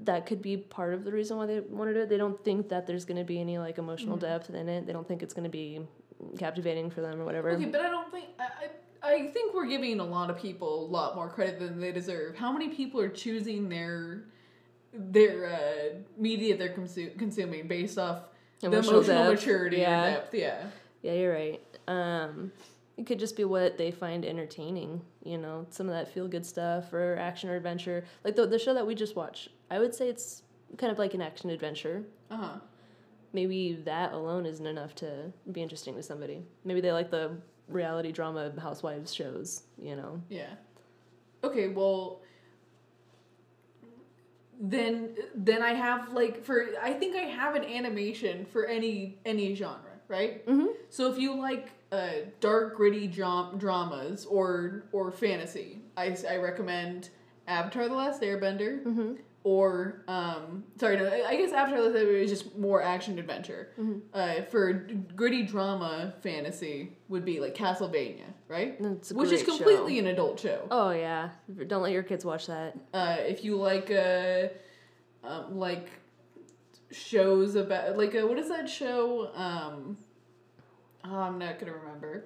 that 0.00 0.26
could 0.26 0.42
be 0.42 0.56
part 0.56 0.94
of 0.94 1.04
the 1.04 1.12
reason 1.12 1.36
why 1.36 1.46
they 1.46 1.60
wanted 1.60 1.94
to 1.94 2.00
it. 2.02 2.08
They 2.08 2.16
don't 2.18 2.42
think 2.44 2.68
that 2.68 2.86
there's 2.86 3.04
going 3.04 3.18
to 3.18 3.24
be 3.24 3.40
any 3.40 3.58
like 3.58 3.78
emotional 3.78 4.16
Mhm. 4.16 4.20
depth 4.20 4.50
in 4.50 4.68
it. 4.68 4.86
They 4.86 4.92
don't 4.92 5.06
think 5.08 5.22
it's 5.22 5.34
going 5.34 5.44
to 5.44 5.50
be 5.50 5.86
captivating 6.38 6.90
for 6.90 7.00
them 7.02 7.20
or 7.20 7.24
whatever. 7.24 7.50
Okay, 7.50 7.66
but 7.66 7.80
I 7.82 7.90
don't 7.90 8.10
think 8.10 8.26
I, 8.38 8.44
I 8.44 8.70
I 9.06 9.28
think 9.28 9.54
we're 9.54 9.66
giving 9.66 10.00
a 10.00 10.04
lot 10.04 10.30
of 10.30 10.38
people 10.38 10.84
a 10.86 10.88
lot 10.90 11.14
more 11.14 11.28
credit 11.28 11.58
than 11.58 11.80
they 11.80 11.92
deserve. 11.92 12.36
How 12.36 12.52
many 12.52 12.68
people 12.68 13.00
are 13.00 13.08
choosing 13.08 13.68
their 13.68 14.24
their 14.92 15.46
uh, 15.54 15.98
media 16.16 16.56
they're 16.56 16.70
consu- 16.74 17.16
consuming 17.18 17.68
based 17.68 17.98
off 17.98 18.22
the 18.60 18.68
emotional 18.68 19.02
depth. 19.02 19.30
maturity 19.30 19.78
Yeah. 19.78 20.10
depth? 20.10 20.34
Yeah. 20.34 20.66
Yeah, 21.02 21.12
you're 21.12 21.32
right. 21.32 21.60
Um, 21.86 22.50
it 22.96 23.06
could 23.06 23.18
just 23.18 23.36
be 23.36 23.44
what 23.44 23.76
they 23.76 23.90
find 23.90 24.24
entertaining, 24.24 25.02
you 25.22 25.36
know, 25.38 25.66
some 25.70 25.86
of 25.88 25.94
that 25.94 26.08
feel 26.12 26.26
good 26.28 26.46
stuff 26.46 26.92
or 26.94 27.16
action 27.16 27.50
or 27.50 27.56
adventure. 27.56 28.04
Like 28.24 28.36
the 28.36 28.46
the 28.46 28.58
show 28.58 28.74
that 28.74 28.86
we 28.86 28.94
just 28.94 29.14
watched, 29.16 29.50
I 29.70 29.78
would 29.78 29.94
say 29.94 30.08
it's 30.08 30.42
kind 30.78 30.90
of 30.90 30.98
like 30.98 31.14
an 31.14 31.20
action 31.22 31.50
adventure. 31.50 32.04
Uh 32.30 32.36
huh. 32.36 32.58
Maybe 33.32 33.74
that 33.84 34.12
alone 34.14 34.46
isn't 34.46 34.66
enough 34.66 34.94
to 34.96 35.30
be 35.52 35.60
interesting 35.62 35.94
to 35.96 36.02
somebody. 36.02 36.42
Maybe 36.64 36.80
they 36.80 36.92
like 36.92 37.10
the 37.10 37.32
reality 37.68 38.12
drama 38.12 38.52
housewives 38.60 39.12
shows, 39.14 39.62
you 39.80 39.96
know. 39.96 40.20
Yeah. 40.28 40.50
Okay, 41.44 41.68
well 41.68 42.20
then 44.58 45.16
then 45.34 45.62
I 45.62 45.74
have 45.74 46.12
like 46.12 46.44
for 46.44 46.66
I 46.82 46.92
think 46.94 47.14
I 47.16 47.20
have 47.22 47.54
an 47.54 47.64
animation 47.64 48.46
for 48.46 48.66
any 48.66 49.18
any 49.26 49.54
genre, 49.54 49.80
right? 50.08 50.46
Mhm. 50.46 50.68
So 50.88 51.10
if 51.12 51.18
you 51.18 51.38
like 51.38 51.70
uh, 51.92 52.10
dark, 52.40 52.76
gritty 52.76 53.06
dram- 53.06 53.58
dramas 53.58 54.24
or 54.26 54.84
or 54.92 55.12
fantasy, 55.12 55.82
I, 55.96 56.16
I 56.28 56.36
recommend 56.36 57.10
Avatar: 57.46 57.88
The 57.88 57.94
Last 57.94 58.22
Airbender. 58.22 58.82
Mm-hmm. 58.82 59.12
Or 59.46 60.02
um, 60.08 60.64
sorry, 60.76 60.96
no, 60.96 61.06
I 61.06 61.36
guess 61.36 61.52
Avatar 61.52 61.80
The 61.80 62.00
Airbender 62.00 62.20
is 62.20 62.30
just 62.30 62.58
more 62.58 62.82
action 62.82 63.16
adventure. 63.16 63.68
Mm-hmm. 63.78 63.98
Uh, 64.12 64.42
for 64.50 64.72
gritty 65.14 65.44
drama 65.44 66.14
fantasy 66.20 66.96
would 67.08 67.24
be 67.24 67.38
like 67.38 67.54
Castlevania, 67.54 68.24
right? 68.48 68.76
Which 68.80 69.30
is 69.30 69.44
completely 69.44 69.94
show. 69.94 70.00
an 70.00 70.06
adult 70.08 70.40
show. 70.40 70.66
Oh 70.68 70.90
yeah, 70.90 71.28
don't 71.68 71.80
let 71.80 71.92
your 71.92 72.02
kids 72.02 72.24
watch 72.24 72.48
that. 72.48 72.76
Uh, 72.92 73.18
if 73.20 73.44
you 73.44 73.54
like 73.54 73.88
uh, 73.88 74.48
um, 75.22 75.56
like 75.56 75.90
shows 76.90 77.54
about 77.54 77.96
like 77.96 78.16
uh, 78.16 78.26
what 78.26 78.40
is 78.40 78.48
that 78.48 78.68
show? 78.68 79.30
Um, 79.32 79.96
oh, 81.04 81.20
I'm 81.20 81.38
not 81.38 81.60
gonna 81.60 81.72
remember. 81.72 82.24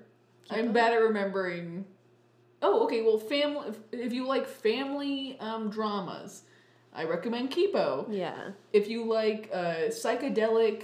I'm 0.48 0.68
Kipo? 0.68 0.72
bad 0.72 0.94
at 0.94 1.02
remembering. 1.02 1.84
Oh, 2.62 2.84
okay. 2.84 3.02
Well, 3.02 3.18
family. 3.18 3.68
If, 3.68 3.76
if 4.06 4.12
you 4.14 4.26
like 4.26 4.46
family 4.46 5.36
um, 5.38 5.68
dramas, 5.68 6.44
I 7.00 7.04
recommend 7.04 7.50
Kipo. 7.50 8.06
Yeah, 8.10 8.50
If 8.74 8.88
you 8.88 9.04
like 9.06 9.48
uh, 9.54 9.88
psychedelic, 9.88 10.82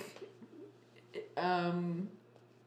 um, 1.37 2.09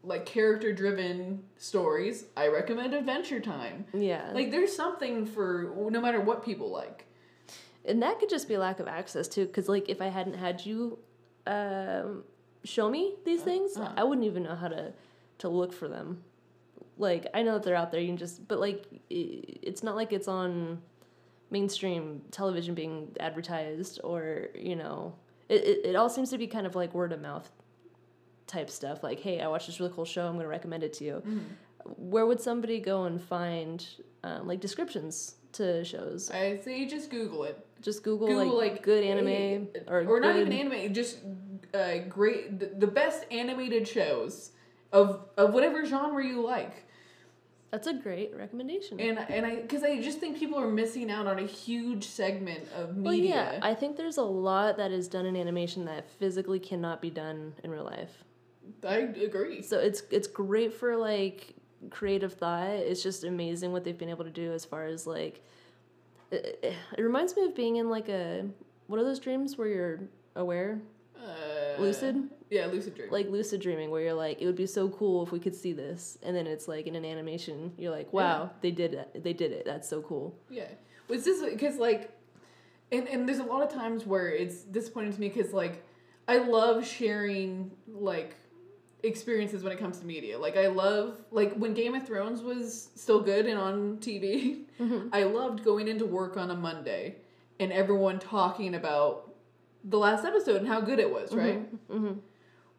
like 0.03 0.27
character 0.27 0.71
driven 0.71 1.41
stories, 1.57 2.25
I 2.37 2.47
recommend 2.49 2.93
Adventure 2.93 3.39
Time. 3.39 3.85
yeah. 3.93 4.29
Like, 4.33 4.51
there's 4.51 4.75
something 4.75 5.25
for 5.25 5.73
no 5.89 5.99
matter 5.99 6.21
what 6.21 6.45
people 6.45 6.69
like. 6.69 7.05
and 7.85 8.03
that 8.03 8.19
could 8.19 8.29
just 8.29 8.47
be 8.47 8.53
a 8.53 8.59
lack 8.59 8.79
of 8.79 8.87
access 8.87 9.27
too, 9.27 9.45
because 9.47 9.67
like 9.67 9.89
if 9.89 9.99
I 9.99 10.07
hadn't 10.09 10.35
had 10.35 10.63
you, 10.63 10.99
um, 11.47 12.23
show 12.63 12.87
me 12.87 13.15
these 13.25 13.41
things, 13.41 13.77
uh. 13.77 13.91
I 13.97 14.03
wouldn't 14.03 14.27
even 14.27 14.43
know 14.43 14.55
how 14.55 14.67
to 14.67 14.93
to 15.39 15.49
look 15.49 15.73
for 15.73 15.87
them. 15.87 16.21
Like 16.99 17.25
I 17.33 17.41
know 17.41 17.53
that 17.53 17.63
they're 17.63 17.75
out 17.75 17.91
there, 17.91 17.99
you 18.01 18.09
can 18.09 18.17
just, 18.17 18.47
but 18.47 18.59
like 18.59 18.85
i 18.91 19.41
it's 19.69 19.81
not 19.81 19.95
like 19.95 20.13
it's 20.13 20.27
on 20.27 20.81
mainstream 21.51 22.21
television 22.31 22.75
being 22.75 23.15
advertised 23.19 23.99
or 24.03 24.49
you 24.55 24.75
know, 24.75 25.15
it, 25.47 25.63
it 25.63 25.85
it 25.89 25.95
all 25.95 26.09
seems 26.09 26.29
to 26.29 26.37
be 26.37 26.47
kind 26.47 26.65
of 26.67 26.75
like 26.75 26.93
word 26.93 27.11
of 27.11 27.21
mouth 27.21 27.49
type 28.47 28.69
stuff. 28.69 29.03
Like, 29.03 29.19
hey, 29.19 29.41
I 29.41 29.47
watched 29.47 29.67
this 29.67 29.79
really 29.79 29.93
cool 29.93 30.05
show, 30.05 30.27
I'm 30.27 30.35
gonna 30.35 30.47
recommend 30.47 30.83
it 30.83 30.93
to 30.93 31.03
you. 31.03 31.23
Where 31.97 32.25
would 32.25 32.41
somebody 32.41 32.79
go 32.79 33.05
and 33.05 33.21
find 33.21 33.85
um, 34.23 34.47
like 34.47 34.59
descriptions 34.59 35.35
to 35.53 35.83
shows? 35.83 36.29
I 36.31 36.59
say 36.59 36.85
just 36.85 37.09
Google 37.09 37.43
it. 37.45 37.65
Just 37.81 38.03
Google, 38.03 38.27
Google 38.27 38.57
like, 38.57 38.73
like, 38.73 38.83
good 38.83 39.03
anime 39.03 39.27
eh, 39.27 39.79
or 39.87 40.05
or 40.05 40.19
not 40.19 40.35
even 40.35 40.51
anime, 40.51 40.93
just 40.93 41.19
uh, 41.73 41.99
great 42.09 42.59
the, 42.59 42.65
the 42.77 42.87
best 42.87 43.25
animated 43.31 43.87
shows 43.87 44.51
of 44.91 45.29
of 45.37 45.53
whatever 45.53 45.85
genre 45.85 46.25
you 46.25 46.41
like. 46.41 46.85
That's 47.71 47.87
a 47.87 47.93
great 47.93 48.35
recommendation. 48.35 48.99
And 48.99 49.19
and 49.19 49.45
I 49.45 49.55
because 49.61 49.83
I 49.83 50.01
just 50.01 50.19
think 50.19 50.37
people 50.39 50.57
are 50.59 50.67
missing 50.69 51.11
out 51.11 51.27
on 51.27 51.37
a 51.39 51.45
huge 51.45 52.05
segment 52.05 52.67
of 52.75 52.97
media. 52.97 53.35
well, 53.35 53.53
yeah, 53.53 53.59
I 53.61 53.73
think 53.75 53.95
there's 53.95 54.17
a 54.17 54.23
lot 54.23 54.77
that 54.77 54.91
is 54.91 55.07
done 55.07 55.25
in 55.25 55.35
animation 55.35 55.85
that 55.85 56.09
physically 56.09 56.59
cannot 56.59 57.01
be 57.01 57.09
done 57.11 57.53
in 57.63 57.69
real 57.71 57.83
life. 57.83 58.23
I 58.87 58.97
agree. 58.97 59.61
So 59.61 59.79
it's 59.79 60.01
it's 60.09 60.27
great 60.27 60.73
for 60.73 60.95
like 60.95 61.53
creative 61.91 62.33
thought. 62.33 62.69
It's 62.69 63.03
just 63.03 63.23
amazing 63.23 63.71
what 63.71 63.83
they've 63.83 63.97
been 63.97 64.09
able 64.09 64.25
to 64.25 64.31
do 64.31 64.51
as 64.51 64.65
far 64.65 64.85
as 64.85 65.05
like. 65.05 65.43
It, 66.31 66.75
it- 66.97 67.01
reminds 67.01 67.35
me 67.35 67.45
of 67.45 67.55
being 67.55 67.77
in 67.77 67.89
like 67.89 68.09
a 68.09 68.45
what 68.87 68.99
are 68.99 69.03
those 69.03 69.19
dreams 69.19 69.57
where 69.57 69.67
you're 69.67 69.99
aware, 70.35 70.79
lucid, 71.79 72.29
Yeah, 72.49 72.65
lucid 72.67 72.95
dream. 72.95 73.09
like 73.11 73.29
lucid 73.29 73.61
dreaming, 73.61 73.89
where 73.91 74.01
you're 74.01 74.13
like 74.13 74.41
it 74.41 74.45
would 74.45 74.55
be 74.55 74.65
so 74.67 74.89
cool 74.89 75.23
if 75.23 75.31
we 75.31 75.39
could 75.39 75.55
see 75.55 75.73
this, 75.73 76.17
and 76.23 76.35
then 76.35 76.47
it's 76.47 76.67
like 76.67 76.87
in 76.87 76.95
an 76.95 77.05
animation, 77.05 77.73
you're 77.77 77.91
like, 77.91 78.11
wow, 78.13 78.51
they 78.61 78.71
did 78.71 78.93
it, 78.93 79.23
they 79.23 79.33
did 79.33 79.51
it, 79.51 79.65
that's 79.65 79.87
so 79.89 80.01
cool. 80.01 80.37
Yeah. 80.49 80.67
Was 81.07 81.25
this 81.25 81.43
because 81.43 81.77
like, 81.77 82.11
and 82.91 83.07
and 83.07 83.27
there's 83.27 83.39
a 83.39 83.43
lot 83.43 83.61
of 83.61 83.69
times 83.73 84.05
where 84.05 84.29
it's 84.29 84.61
disappointing 84.63 85.13
to 85.13 85.19
me 85.19 85.29
because 85.29 85.53
like, 85.53 85.83
I 86.27 86.37
love 86.37 86.85
sharing 86.85 87.71
like 87.87 88.35
experiences 89.03 89.63
when 89.63 89.71
it 89.71 89.79
comes 89.79 89.99
to 89.99 90.05
media. 90.05 90.37
Like 90.37 90.57
I 90.57 90.67
love 90.67 91.21
like 91.31 91.53
when 91.55 91.73
Game 91.73 91.95
of 91.95 92.05
Thrones 92.05 92.41
was 92.41 92.89
still 92.95 93.21
good 93.21 93.45
and 93.45 93.57
on 93.59 93.97
TV. 93.97 94.65
Mm-hmm. 94.79 95.09
I 95.13 95.23
loved 95.23 95.63
going 95.63 95.87
into 95.87 96.05
work 96.05 96.37
on 96.37 96.51
a 96.51 96.55
Monday 96.55 97.15
and 97.59 97.71
everyone 97.71 98.19
talking 98.19 98.75
about 98.75 99.28
the 99.83 99.97
last 99.97 100.25
episode 100.25 100.57
and 100.57 100.67
how 100.67 100.81
good 100.81 100.99
it 100.99 101.11
was. 101.11 101.33
Right. 101.33 101.69
Mm-hmm. 101.91 102.19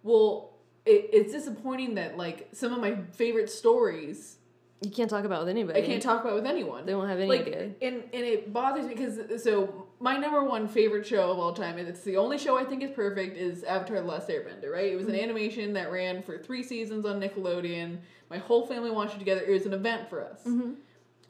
Well. 0.03 0.47
It, 0.87 1.11
it's 1.13 1.31
disappointing 1.31 1.97
that 1.97 2.17
like 2.17 2.49
some 2.53 2.73
of 2.73 2.81
my 2.81 2.97
favorite 3.13 3.51
stories 3.51 4.39
You 4.81 4.91
can't 4.91 5.11
talk 5.11 5.27
about 5.27 5.41
with 5.41 5.51
anybody. 5.51 5.79
I 5.79 5.85
can't 5.85 6.03
talk 6.03 6.23
about 6.23 6.35
with 6.35 6.47
anyone 6.47 6.87
They 6.87 6.95
won't 6.95 7.11
have 7.11 7.19
any 7.19 7.29
like 7.29 7.43
idea. 7.43 7.73
and 7.83 7.97
and 8.15 8.25
it 8.25 8.51
bothers 8.51 8.87
me 8.87 8.95
because 8.95 9.43
so 9.45 9.87
my 10.01 10.17
number 10.17 10.43
one 10.43 10.67
favorite 10.67 11.07
show 11.07 11.31
of 11.31 11.39
all 11.39 11.53
time 11.53 11.77
and 11.77 11.87
it's 11.87 12.01
the 12.01 12.17
only 12.17 12.39
show 12.39 12.57
I 12.59 12.65
think 12.65 12.83
is 12.83 12.91
perfect 12.93 13.37
is 13.37 13.63
Avatar: 13.65 14.01
The 14.01 14.07
Last 14.07 14.31
Airbender. 14.31 14.71
Right? 14.73 14.91
It 14.91 14.97
was 14.97 15.05
an 15.07 15.13
Mm-hmm. 15.13 15.23
animation 15.23 15.73
that 15.75 15.93
ran 15.93 16.23
for 16.23 16.39
three 16.39 16.63
seasons 16.63 17.05
on 17.05 17.21
Nickelodeon. 17.21 17.99
My 18.31 18.39
whole 18.39 18.67
family 18.67 18.91
watched 18.91 19.17
it 19.17 19.19
together. 19.19 19.43
It 19.43 19.53
was 19.53 19.67
an 19.67 19.75
event 19.75 20.09
for 20.09 20.25
us. 20.25 20.41
Mm-hmm. 20.47 20.71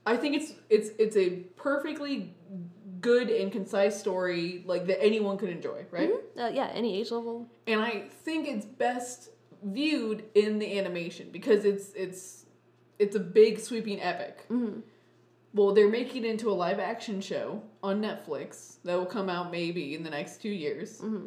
I 0.07 0.17
think 0.17 0.37
it's 0.37 0.53
it's 0.71 0.91
it's 1.01 1.17
a 1.17 1.31
perfectly 1.57 2.37
good 3.01 3.31
and 3.31 3.51
concise 3.51 3.99
story 3.99 4.63
like 4.67 4.87
that 4.87 5.03
anyone 5.03 5.39
could 5.39 5.51
enjoy. 5.51 5.85
Right? 5.91 6.11
Uh, 6.39 6.51
yeah, 6.53 6.71
any 6.75 7.01
age 7.01 7.11
level. 7.11 7.49
And 7.67 7.81
I 7.81 8.09
think 8.25 8.49
it's 8.49 8.67
best 8.67 9.31
viewed 9.63 10.25
in 10.35 10.59
the 10.59 10.79
animation 10.79 11.29
because 11.31 11.65
it's 11.65 11.93
it's 11.95 12.47
it's 12.99 13.17
a 13.17 13.21
big 13.21 13.59
sweeping 13.59 14.01
epic. 14.01 14.47
Mm-hmm. 14.49 14.81
Well, 15.53 15.73
they're 15.73 15.91
making 15.91 16.25
it 16.25 16.29
into 16.29 16.51
a 16.51 16.55
live 16.55 16.79
action 16.79 17.21
show 17.21 17.63
on 17.83 18.01
Netflix 18.01 18.77
that 18.85 18.97
will 18.97 19.07
come 19.07 19.29
out 19.29 19.51
maybe 19.51 19.95
in 19.95 20.05
the 20.05 20.11
next 20.11 20.41
two 20.41 20.51
years. 20.51 20.99
Mm-hmm. 20.99 21.27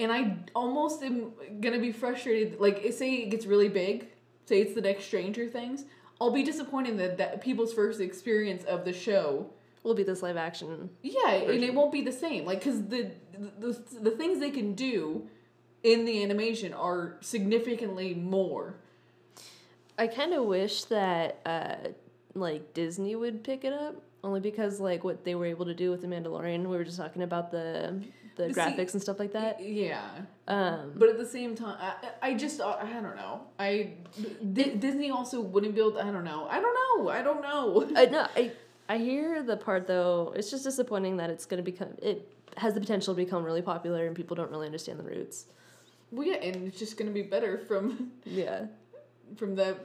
And 0.00 0.12
I 0.12 0.36
almost 0.54 1.02
am 1.02 1.32
gonna 1.60 1.80
be 1.80 1.92
frustrated. 1.92 2.60
Like, 2.60 2.92
say 2.92 3.14
it 3.16 3.30
gets 3.30 3.46
really 3.46 3.68
big, 3.68 4.08
say 4.44 4.60
it's 4.60 4.74
the 4.74 4.80
next 4.80 5.04
Stranger 5.04 5.48
Things. 5.48 5.84
I'll 6.20 6.32
be 6.32 6.42
disappointed 6.42 6.98
that, 6.98 7.18
that 7.18 7.40
people's 7.40 7.72
first 7.72 8.00
experience 8.00 8.64
of 8.64 8.84
the 8.84 8.92
show, 8.92 9.50
Will 9.88 9.94
be 9.94 10.02
this 10.02 10.22
live 10.22 10.36
action. 10.36 10.90
yeah, 11.02 11.30
and 11.32 11.64
it 11.64 11.74
won't 11.74 11.90
be 11.92 12.02
the 12.02 12.12
same. 12.12 12.44
Like, 12.44 12.62
cause 12.62 12.86
the, 12.88 13.10
the 13.58 13.72
the 14.00 14.10
things 14.10 14.38
they 14.38 14.50
can 14.50 14.74
do 14.74 15.26
in 15.82 16.04
the 16.04 16.22
animation 16.22 16.74
are 16.74 17.16
significantly 17.20 18.12
more. 18.14 18.74
I 19.98 20.06
kind 20.06 20.34
of 20.34 20.44
wish 20.44 20.84
that 20.84 21.40
uh, 21.46 21.76
like 22.34 22.74
Disney 22.74 23.16
would 23.16 23.42
pick 23.42 23.64
it 23.64 23.72
up, 23.72 23.96
only 24.22 24.40
because 24.40 24.78
like 24.78 25.02
what 25.04 25.24
they 25.24 25.34
were 25.34 25.46
able 25.46 25.64
to 25.66 25.74
do 25.74 25.90
with 25.90 26.02
the 26.02 26.06
Mandalorian. 26.06 26.60
We 26.62 26.76
were 26.76 26.84
just 26.84 26.98
talking 26.98 27.22
about 27.22 27.50
the 27.50 28.02
the 28.36 28.48
graphics 28.48 28.92
and 28.92 29.02
stuff 29.02 29.18
like 29.18 29.32
that. 29.32 29.60
Yeah. 29.60 30.06
Um, 30.46 30.92
But 30.96 31.08
at 31.08 31.18
the 31.18 31.26
same 31.26 31.56
time, 31.56 31.76
I, 31.80 32.28
I 32.30 32.34
just 32.34 32.60
I 32.60 32.92
don't 33.02 33.16
know. 33.16 33.40
I 33.58 33.94
D- 34.52 34.74
Disney 34.76 35.10
also 35.10 35.40
wouldn't 35.40 35.74
build. 35.74 35.96
I 35.96 36.10
don't 36.10 36.24
know. 36.24 36.46
I 36.48 36.60
don't 36.60 36.76
know. 36.80 37.08
I 37.08 37.22
don't 37.22 37.42
know. 37.42 37.88
I 37.96 38.04
no, 38.06 38.26
I 38.36 38.52
I 38.88 38.98
hear 38.98 39.42
the 39.42 39.56
part 39.56 39.86
though. 39.86 40.32
It's 40.36 40.50
just 40.50 40.64
disappointing 40.64 41.16
that 41.18 41.30
it's 41.30 41.46
gonna 41.46 41.62
become 41.62 41.88
it 42.02 42.32
has 42.56 42.74
the 42.74 42.80
potential 42.80 43.14
to 43.14 43.16
become 43.24 43.44
really 43.44 43.62
popular 43.62 44.06
and 44.06 44.16
people 44.16 44.34
don't 44.34 44.50
really 44.50 44.66
understand 44.66 44.98
the 44.98 45.04
roots. 45.04 45.46
Well, 46.10 46.26
yeah, 46.26 46.36
and 46.36 46.66
it's 46.66 46.78
just 46.78 46.96
gonna 46.96 47.10
be 47.10 47.22
better 47.22 47.58
from 47.58 48.12
Yeah. 48.24 48.66
from 49.36 49.54
the 49.54 49.76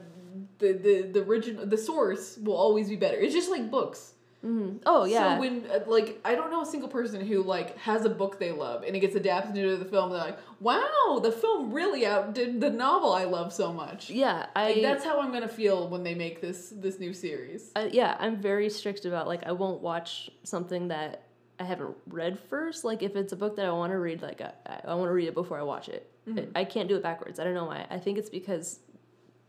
the 0.59 0.73
the 0.73 1.01
the 1.13 1.21
original. 1.23 1.65
The 1.65 1.77
source 1.77 2.37
will 2.37 2.55
always 2.55 2.87
be 2.89 2.95
better. 2.95 3.17
It's 3.17 3.33
just 3.33 3.51
like 3.51 3.69
books. 3.69 4.12
Hmm 4.43 4.75
Oh 4.85 5.05
yeah. 5.05 5.35
So 5.35 5.39
when 5.39 5.65
uh, 5.71 5.79
like 5.87 6.19
I 6.25 6.35
don't 6.35 6.51
know 6.51 6.61
a 6.61 6.65
single 6.65 6.89
person 6.89 7.25
who 7.25 7.41
like 7.43 7.77
has 7.77 8.03
a 8.03 8.09
book 8.09 8.39
they 8.39 8.51
love 8.51 8.83
and 8.83 8.93
it 8.95 8.99
gets 8.99 9.15
adapted 9.15 9.55
into 9.57 9.77
the 9.77 9.85
film. 9.85 10.09
They're 10.09 10.19
like, 10.19 10.37
wow, 10.59 11.21
the 11.23 11.31
film 11.31 11.71
really 11.71 12.05
outdid 12.05 12.59
the 12.59 12.69
novel 12.69 13.13
I 13.13 13.23
love 13.23 13.53
so 13.53 13.71
much. 13.71 14.09
yeah, 14.09 14.47
I 14.55 14.73
Like, 14.73 14.81
that's 14.81 15.05
how 15.05 15.21
I'm 15.21 15.31
gonna 15.31 15.47
feel 15.47 15.87
when 15.87 16.03
they 16.03 16.13
make 16.13 16.41
this 16.41 16.73
this 16.75 16.99
new 16.99 17.13
series. 17.13 17.71
I, 17.75 17.85
yeah, 17.85 18.17
I'm 18.19 18.35
very 18.35 18.69
strict 18.69 19.05
about 19.05 19.27
like 19.27 19.43
I 19.45 19.53
won't 19.53 19.81
watch 19.81 20.29
something 20.43 20.89
that 20.89 21.23
I 21.59 21.63
haven't 21.63 21.95
read 22.07 22.37
first. 22.37 22.83
Like 22.83 23.01
if 23.01 23.15
it's 23.15 23.31
a 23.31 23.37
book 23.37 23.55
that 23.55 23.65
I 23.65 23.71
want 23.71 23.91
to 23.93 23.97
read, 23.99 24.21
like 24.21 24.41
I, 24.41 24.51
I 24.83 24.95
want 24.95 25.07
to 25.07 25.13
read 25.13 25.29
it 25.29 25.33
before 25.35 25.57
I 25.57 25.63
watch 25.63 25.87
it. 25.87 26.09
I, 26.55 26.61
I 26.61 26.63
can't 26.65 26.89
do 26.89 26.95
it 26.97 27.03
backwards. 27.03 27.39
I 27.39 27.43
don't 27.45 27.53
know 27.53 27.65
why. 27.65 27.85
I 27.89 27.97
think 27.99 28.17
it's 28.17 28.29
because 28.29 28.79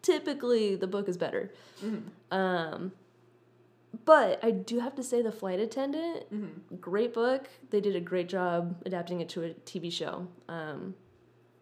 typically 0.03 0.77
the 0.77 0.87
book 0.87 1.09
is 1.09 1.17
better. 1.17 1.53
Um, 2.31 2.93
but 4.05 4.43
I 4.43 4.51
do 4.51 4.81
have 4.81 4.95
to 4.97 5.03
say, 5.03 5.23
The 5.23 5.33
Flight 5.33 5.61
Attendant, 5.61 6.81
great 6.81 7.13
book. 7.15 7.49
They 7.71 7.81
did 7.81 7.97
a 7.97 8.01
great 8.01 8.29
job 8.29 8.83
adapting 8.87 9.21
it 9.21 9.29
to 9.31 9.45
a 9.45 9.51
TV 9.51 9.93
show. 9.93 10.27
Um, 10.49 10.95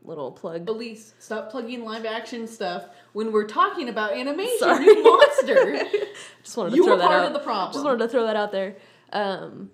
little 0.05 0.33
plug. 0.33 0.69
Elise, 0.69 1.15
stop 1.19 1.51
plugging 1.51 1.85
live 1.85 2.05
action 2.05 2.47
stuff 2.47 2.87
when 3.13 3.33
we're 3.33 3.47
talking 3.47 3.89
about 3.89 4.13
animation. 4.13 4.59
Sorry. 4.59 4.85
You 4.85 5.03
monster. 5.05 5.79
Just 6.43 6.57
wanted 6.57 6.71
to 6.71 6.77
you 6.77 6.85
throw 6.85 6.95
were 6.95 6.99
that 6.99 7.07
part 7.09 7.21
out. 7.21 7.27
of 7.29 7.33
the 7.33 7.39
problem. 7.41 7.73
Just 7.73 7.85
wanted 7.85 7.99
to 7.99 8.09
throw 8.09 8.27
that 8.27 8.37
out 8.37 8.53
there. 8.53 8.77
Um, 9.13 9.71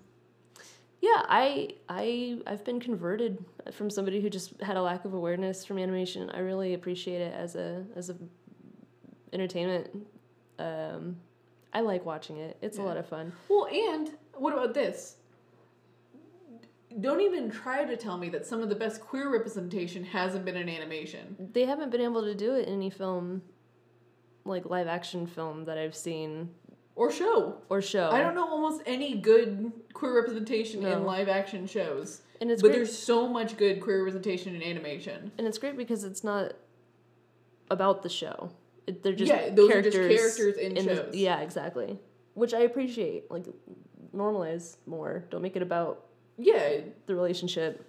yeah, 1.01 1.23
I 1.29 1.69
I 1.87 2.41
I've 2.45 2.63
been 2.65 2.79
converted 2.79 3.43
from 3.71 3.89
somebody 3.89 4.21
who 4.21 4.29
just 4.29 4.59
had 4.61 4.75
a 4.75 4.81
lack 4.81 5.05
of 5.05 5.13
awareness 5.13 5.65
from 5.65 5.77
animation. 5.79 6.29
I 6.29 6.39
really 6.39 6.73
appreciate 6.73 7.21
it 7.21 7.33
as 7.33 7.55
a 7.55 7.85
as 7.95 8.09
a 8.09 8.15
entertainment. 9.31 10.07
Um, 10.59 11.17
I 11.73 11.81
like 11.81 12.05
watching 12.05 12.37
it. 12.37 12.57
It's 12.61 12.77
a 12.77 12.81
lot 12.81 12.97
of 12.97 13.07
fun. 13.07 13.31
Well, 13.47 13.67
and 13.67 14.09
what 14.33 14.53
about 14.53 14.73
this? 14.73 15.17
Don't 16.99 17.21
even 17.21 17.51
try 17.51 17.85
to 17.85 17.95
tell 17.95 18.17
me 18.17 18.29
that 18.29 18.45
some 18.47 18.61
of 18.61 18.69
the 18.69 18.75
best 18.75 18.99
queer 19.01 19.31
representation 19.31 20.03
hasn't 20.03 20.43
been 20.45 20.55
in 20.55 20.67
animation. 20.67 21.35
They 21.53 21.65
haven't 21.65 21.91
been 21.91 22.01
able 22.01 22.23
to 22.23 22.33
do 22.33 22.55
it 22.55 22.67
in 22.67 22.73
any 22.73 22.89
film, 22.89 23.43
like 24.43 24.65
live 24.65 24.87
action 24.87 25.27
film 25.27 25.65
that 25.65 25.77
I've 25.77 25.95
seen 25.95 26.49
Or 26.95 27.11
show. 27.11 27.57
or 27.69 27.81
show. 27.83 28.09
I 28.09 28.21
don't 28.21 28.33
know 28.33 28.47
almost 28.49 28.81
any 28.87 29.15
good 29.15 29.71
queer 29.93 30.15
representation 30.19 30.83
in 30.83 31.03
live 31.03 31.29
action 31.29 31.67
shows. 31.67 32.23
And 32.41 32.49
it's 32.49 32.61
but 32.61 32.69
great. 32.69 32.77
there's 32.77 32.97
so 32.97 33.27
much 33.27 33.55
good 33.57 33.81
queer 33.81 33.99
representation 34.03 34.55
in 34.55 34.63
animation. 34.63 35.31
and 35.37 35.45
it's 35.45 35.59
great 35.59 35.77
because 35.77 36.03
it's 36.03 36.23
not 36.23 36.53
about 37.69 38.01
the 38.01 38.09
show. 38.09 38.49
They're 39.03 39.13
just 39.13 39.31
Yeah, 39.31 39.49
those 39.53 39.69
are 39.69 39.73
characters 39.81 39.93
just 39.95 40.37
characters 40.37 40.57
in 40.57 40.73
the- 40.75 40.95
shows. 40.95 41.15
yeah, 41.15 41.39
exactly. 41.41 41.99
Which 42.33 42.53
I 42.53 42.61
appreciate. 42.61 43.29
Like 43.31 43.45
normalize 44.15 44.77
more. 44.85 45.25
Don't 45.29 45.41
make 45.41 45.55
it 45.55 45.61
about 45.61 46.05
Yeah, 46.37 46.79
the 47.05 47.15
relationship. 47.15 47.85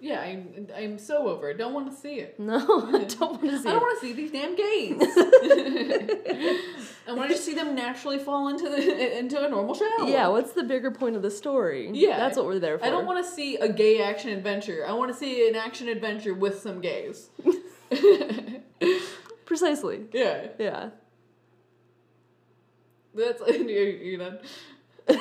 yeah, 0.00 0.20
I'm, 0.20 0.68
I'm 0.74 0.98
so 0.98 1.28
over 1.28 1.50
it. 1.50 1.58
Don't 1.58 1.74
want 1.74 1.90
to 1.90 1.96
see 1.96 2.14
it. 2.20 2.38
No, 2.52 2.56
I 2.58 3.04
don't 3.18 3.32
want 3.32 3.42
to 3.42 3.58
see 3.58 3.68
I 3.68 3.72
don't 3.72 3.82
want 3.82 4.00
to 4.00 4.06
see 4.06 4.12
these 4.14 4.30
damn 4.30 4.56
gays. 4.56 4.96
I 7.08 7.12
want 7.12 7.28
to 7.28 7.34
just 7.34 7.44
see 7.44 7.54
them 7.54 7.74
naturally 7.74 8.18
fall 8.18 8.48
into 8.48 8.68
the 8.68 9.18
into 9.18 9.44
a 9.44 9.48
normal 9.48 9.74
show. 9.74 10.06
Yeah, 10.06 10.28
what's 10.28 10.52
the 10.52 10.62
bigger 10.62 10.90
point 10.90 11.16
of 11.16 11.22
the 11.22 11.30
story? 11.30 11.90
Yeah. 11.92 12.18
That's 12.18 12.36
what 12.36 12.46
we're 12.46 12.58
there 12.60 12.78
for. 12.78 12.84
I 12.86 12.90
don't 12.90 13.06
want 13.06 13.24
to 13.24 13.30
see 13.30 13.56
a 13.56 13.68
gay 13.68 14.00
action 14.02 14.30
adventure. 14.30 14.84
I 14.86 14.92
want 14.92 15.10
to 15.12 15.18
see 15.18 15.48
an 15.48 15.56
action 15.56 15.88
adventure 15.88 16.34
with 16.34 16.60
some 16.60 16.80
gays. 16.80 17.28
Precisely. 19.50 20.02
yeah, 20.12 20.46
Yeah. 20.60 20.90
that's 23.12 23.42
you're 23.48 24.16
not. 24.16 24.42
You're. 25.08 25.18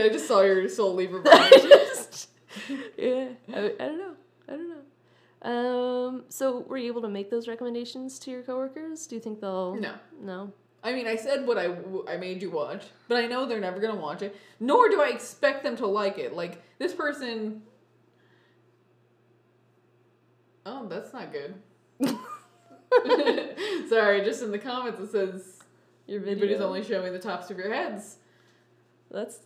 I 0.00 0.08
just 0.10 0.26
saw 0.26 0.40
your 0.40 0.66
soul 0.70 0.94
leave 0.94 1.10
her 1.10 1.20
body. 1.20 1.56
yeah. 2.96 3.28
I, 3.52 3.58
I 3.58 3.84
don't 3.84 3.98
know. 3.98 4.14
I 4.48 4.52
don't 4.52 4.70
know. 4.70 5.50
Um, 5.50 6.24
so 6.30 6.60
were 6.60 6.78
you 6.78 6.86
able 6.86 7.02
to 7.02 7.08
make 7.10 7.30
those 7.30 7.48
recommendations 7.48 8.18
to 8.20 8.30
your 8.30 8.40
coworkers? 8.42 9.06
Do 9.06 9.16
you 9.16 9.20
think 9.20 9.42
they'll 9.42 9.74
No. 9.74 9.92
No. 10.22 10.54
I 10.82 10.94
mean, 10.94 11.06
I 11.06 11.16
said 11.16 11.46
what 11.46 11.58
I, 11.58 11.76
I 12.08 12.16
made 12.16 12.40
you 12.40 12.50
watch, 12.50 12.84
but 13.08 13.18
I 13.18 13.26
know 13.26 13.44
they're 13.44 13.60
never 13.60 13.78
gonna 13.78 14.00
watch 14.00 14.22
it. 14.22 14.34
Nor 14.58 14.88
do 14.88 15.02
I 15.02 15.08
expect 15.08 15.64
them 15.64 15.76
to 15.76 15.86
like 15.86 16.16
it. 16.16 16.32
Like 16.32 16.62
this 16.78 16.94
person. 16.94 17.60
Oh, 20.64 20.86
that's 20.88 21.12
not 21.12 21.30
good. 21.30 21.56
Sorry, 23.88 24.24
just 24.24 24.42
in 24.42 24.50
the 24.50 24.58
comments 24.58 25.00
it 25.00 25.10
says 25.10 25.58
Your 26.06 26.20
video 26.20 26.40
video's 26.40 26.60
only 26.60 26.82
showing 26.84 27.12
the 27.12 27.18
tops 27.18 27.50
of 27.50 27.58
your 27.58 27.72
heads. 27.72 28.16
That's 29.10 29.40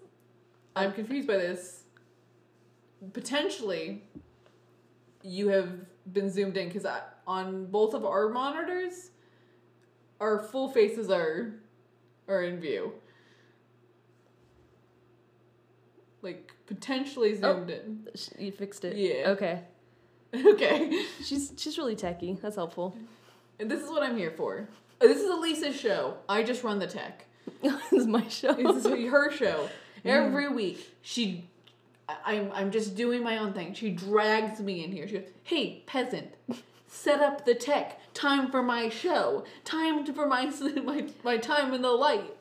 I'm 0.76 0.92
confused 0.92 1.26
by 1.28 1.36
this. 1.36 1.84
Potentially, 3.12 4.02
you 5.22 5.48
have 5.48 5.70
been 6.12 6.30
zoomed 6.30 6.56
in 6.56 6.68
because 6.68 6.86
on 7.26 7.66
both 7.66 7.94
of 7.94 8.04
our 8.04 8.28
monitors, 8.28 9.10
our 10.20 10.38
full 10.42 10.68
faces 10.68 11.10
are 11.10 11.54
are 12.28 12.42
in 12.44 12.60
view. 12.60 12.92
Like 16.22 16.52
potentially 16.66 17.32
Oh. 17.42 17.54
zoomed 17.54 17.70
in. 17.70 18.08
you 18.38 18.52
fixed 18.52 18.84
it. 18.84 18.96
Yeah. 18.96 19.30
Okay. 19.30 19.62
Okay, 20.32 21.06
She's 21.24 21.52
she's 21.56 21.76
really 21.76 21.96
techy. 21.96 22.34
That's 22.40 22.54
helpful. 22.54 22.96
And 23.60 23.70
this 23.70 23.82
is 23.82 23.90
what 23.90 24.02
I'm 24.02 24.16
here 24.16 24.30
for. 24.30 24.66
Uh, 25.02 25.06
this 25.06 25.18
is 25.18 25.28
Elise's 25.28 25.78
show. 25.78 26.14
I 26.28 26.42
just 26.42 26.64
run 26.64 26.78
the 26.78 26.86
tech. 26.86 27.26
this 27.62 27.92
is 27.92 28.06
my 28.06 28.26
show. 28.26 28.54
This 28.54 28.86
is 28.86 28.86
her 29.10 29.30
show. 29.30 29.68
Mm. 30.02 30.10
Every 30.10 30.48
week, 30.48 30.96
she, 31.02 31.44
I'm, 32.24 32.50
I'm 32.54 32.70
just 32.70 32.96
doing 32.96 33.22
my 33.22 33.36
own 33.36 33.52
thing. 33.52 33.74
She 33.74 33.90
drags 33.90 34.60
me 34.60 34.82
in 34.82 34.92
here. 34.92 35.06
She 35.06 35.18
goes, 35.18 35.28
"Hey, 35.42 35.82
peasant, 35.84 36.32
set 36.86 37.20
up 37.20 37.44
the 37.44 37.54
tech. 37.54 38.00
Time 38.14 38.50
for 38.50 38.62
my 38.62 38.88
show. 38.88 39.44
Time 39.62 40.06
to, 40.06 40.12
for 40.14 40.26
my 40.26 40.46
my 40.82 41.04
my 41.22 41.36
time 41.36 41.74
in 41.74 41.82
the 41.82 41.90
light." 41.90 42.32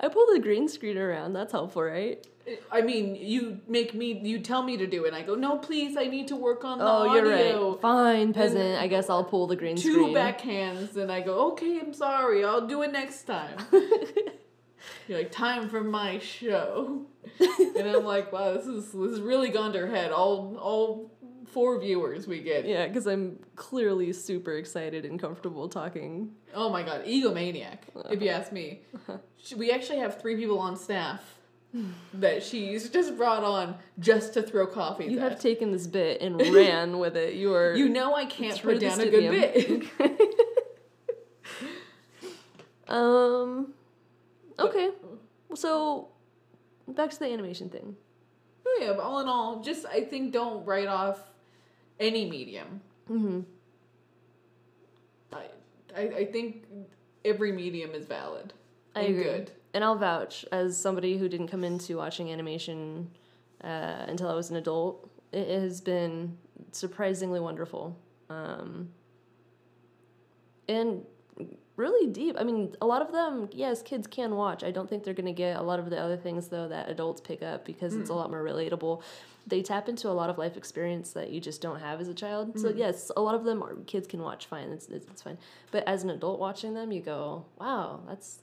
I 0.00 0.08
pulled 0.08 0.28
the 0.34 0.40
green 0.42 0.68
screen 0.68 0.98
around. 0.98 1.32
That's 1.32 1.52
helpful, 1.52 1.84
right? 1.84 2.22
I 2.70 2.82
mean, 2.82 3.14
you 3.16 3.60
make 3.66 3.94
me, 3.94 4.12
you 4.22 4.38
tell 4.38 4.62
me 4.62 4.76
to 4.76 4.86
do 4.86 5.04
it. 5.04 5.08
And 5.08 5.16
I 5.16 5.22
go, 5.22 5.34
"No, 5.34 5.56
please, 5.58 5.96
I 5.96 6.04
need 6.06 6.28
to 6.28 6.36
work 6.36 6.64
on 6.64 6.78
the 6.78 6.84
Oh, 6.84 7.08
audio." 7.08 7.14
you're 7.14 7.70
right. 7.72 7.80
Fine, 7.80 8.32
peasant. 8.34 8.78
I 8.80 8.86
guess 8.86 9.08
I'll 9.08 9.24
pull 9.24 9.46
the 9.46 9.56
green 9.56 9.76
Two 9.76 9.92
screen. 9.92 10.14
backhands, 10.14 10.96
and 10.96 11.10
I 11.10 11.20
go, 11.22 11.48
"Okay, 11.52 11.80
I'm 11.80 11.94
sorry. 11.94 12.44
I'll 12.44 12.66
do 12.66 12.82
it 12.82 12.92
next 12.92 13.22
time." 13.24 13.56
You're 15.08 15.18
like, 15.18 15.32
time 15.32 15.68
for 15.68 15.82
my 15.82 16.18
show. 16.18 17.06
and 17.40 17.88
I'm 17.88 18.04
like, 18.04 18.32
wow, 18.32 18.52
this 18.54 18.66
is 18.66 18.92
this 18.92 19.10
has 19.12 19.20
really 19.20 19.48
gone 19.50 19.72
to 19.72 19.78
her 19.80 19.86
head. 19.86 20.12
All 20.12 20.56
all 20.58 21.10
four 21.46 21.78
viewers 21.80 22.26
we 22.26 22.40
get. 22.40 22.66
Yeah, 22.66 22.86
because 22.86 23.06
I'm 23.06 23.38
clearly 23.56 24.12
super 24.12 24.52
excited 24.56 25.04
and 25.04 25.18
comfortable 25.20 25.68
talking. 25.68 26.32
Oh 26.54 26.68
my 26.68 26.82
god, 26.82 27.04
egomaniac, 27.06 27.78
if 28.10 28.20
you 28.22 28.28
ask 28.28 28.52
me. 28.52 28.82
Uh-huh. 28.94 29.18
She- 29.38 29.54
We 29.54 29.70
actually 29.70 29.98
have 29.98 30.20
three 30.20 30.36
people 30.36 30.58
on 30.58 30.76
staff 30.76 31.33
that 32.14 32.42
she's 32.42 32.88
just 32.88 33.16
brought 33.16 33.44
on 33.44 33.76
just 33.98 34.34
to 34.34 34.42
throw 34.42 34.66
coffee. 34.66 35.06
You 35.06 35.18
at. 35.20 35.32
have 35.32 35.40
taken 35.40 35.72
this 35.72 35.86
bit 35.86 36.20
and 36.20 36.40
ran 36.40 36.98
with 36.98 37.16
it. 37.16 37.34
You 37.34 37.54
are. 37.54 37.74
you 37.76 37.88
know 37.88 38.14
I 38.14 38.26
can't 38.26 38.60
put 38.60 38.80
down 38.80 39.00
a 39.00 39.10
good 39.10 39.30
bit. 39.30 40.18
um. 42.88 43.72
Okay. 44.58 44.90
So, 45.54 46.08
back 46.88 47.10
to 47.10 47.18
the 47.18 47.26
animation 47.26 47.68
thing. 47.68 47.96
Oh, 48.66 48.78
yeah, 48.80 48.92
but 48.92 49.02
all 49.02 49.20
in 49.20 49.28
all, 49.28 49.60
just 49.60 49.86
I 49.86 50.02
think 50.04 50.32
don't 50.32 50.64
write 50.64 50.88
off 50.88 51.20
any 52.00 52.28
medium. 52.28 52.80
Mm-hmm. 53.10 53.40
I 55.32 55.44
I, 55.96 56.00
I 56.00 56.24
think 56.26 56.64
every 57.24 57.52
medium 57.52 57.90
is 57.92 58.06
valid. 58.06 58.52
I 58.94 59.00
and 59.00 59.08
agree. 59.10 59.24
Good. 59.24 59.50
And 59.74 59.84
I'll 59.84 59.96
vouch 59.96 60.44
as 60.52 60.80
somebody 60.80 61.18
who 61.18 61.28
didn't 61.28 61.48
come 61.48 61.64
into 61.64 61.96
watching 61.98 62.30
animation 62.30 63.10
uh, 63.62 64.04
until 64.06 64.28
I 64.28 64.34
was 64.34 64.50
an 64.50 64.56
adult. 64.56 65.10
It 65.32 65.48
has 65.48 65.80
been 65.80 66.38
surprisingly 66.70 67.40
wonderful, 67.40 67.98
um, 68.30 68.90
and 70.68 71.04
really 71.76 72.06
deep. 72.06 72.36
I 72.38 72.44
mean, 72.44 72.76
a 72.80 72.86
lot 72.86 73.02
of 73.02 73.10
them, 73.10 73.48
yes, 73.52 73.82
kids 73.82 74.06
can 74.06 74.36
watch. 74.36 74.62
I 74.62 74.70
don't 74.70 74.88
think 74.88 75.02
they're 75.02 75.14
gonna 75.14 75.32
get 75.32 75.56
a 75.56 75.62
lot 75.62 75.80
of 75.80 75.90
the 75.90 75.98
other 75.98 76.16
things 76.16 76.48
though 76.48 76.68
that 76.68 76.88
adults 76.88 77.20
pick 77.20 77.42
up 77.42 77.64
because 77.64 77.94
it's 77.94 78.10
a 78.10 78.14
lot 78.14 78.30
more 78.30 78.44
relatable. 78.44 79.02
They 79.46 79.60
tap 79.60 79.88
into 79.88 80.08
a 80.08 80.12
lot 80.12 80.30
of 80.30 80.38
life 80.38 80.56
experience 80.56 81.10
that 81.12 81.30
you 81.30 81.40
just 81.40 81.60
don't 81.60 81.80
have 81.80 82.00
as 82.00 82.08
a 82.08 82.14
child. 82.14 82.58
So 82.58 82.70
yes, 82.70 83.10
a 83.16 83.20
lot 83.20 83.34
of 83.34 83.44
them 83.44 83.62
are 83.62 83.74
kids 83.86 84.06
can 84.06 84.22
watch 84.22 84.46
fine. 84.46 84.70
It's, 84.70 84.86
it's 84.88 85.06
it's 85.06 85.22
fine. 85.22 85.36
But 85.72 85.86
as 85.88 86.04
an 86.04 86.10
adult 86.10 86.38
watching 86.38 86.74
them, 86.74 86.92
you 86.92 87.00
go, 87.02 87.44
wow, 87.58 88.00
that's 88.06 88.38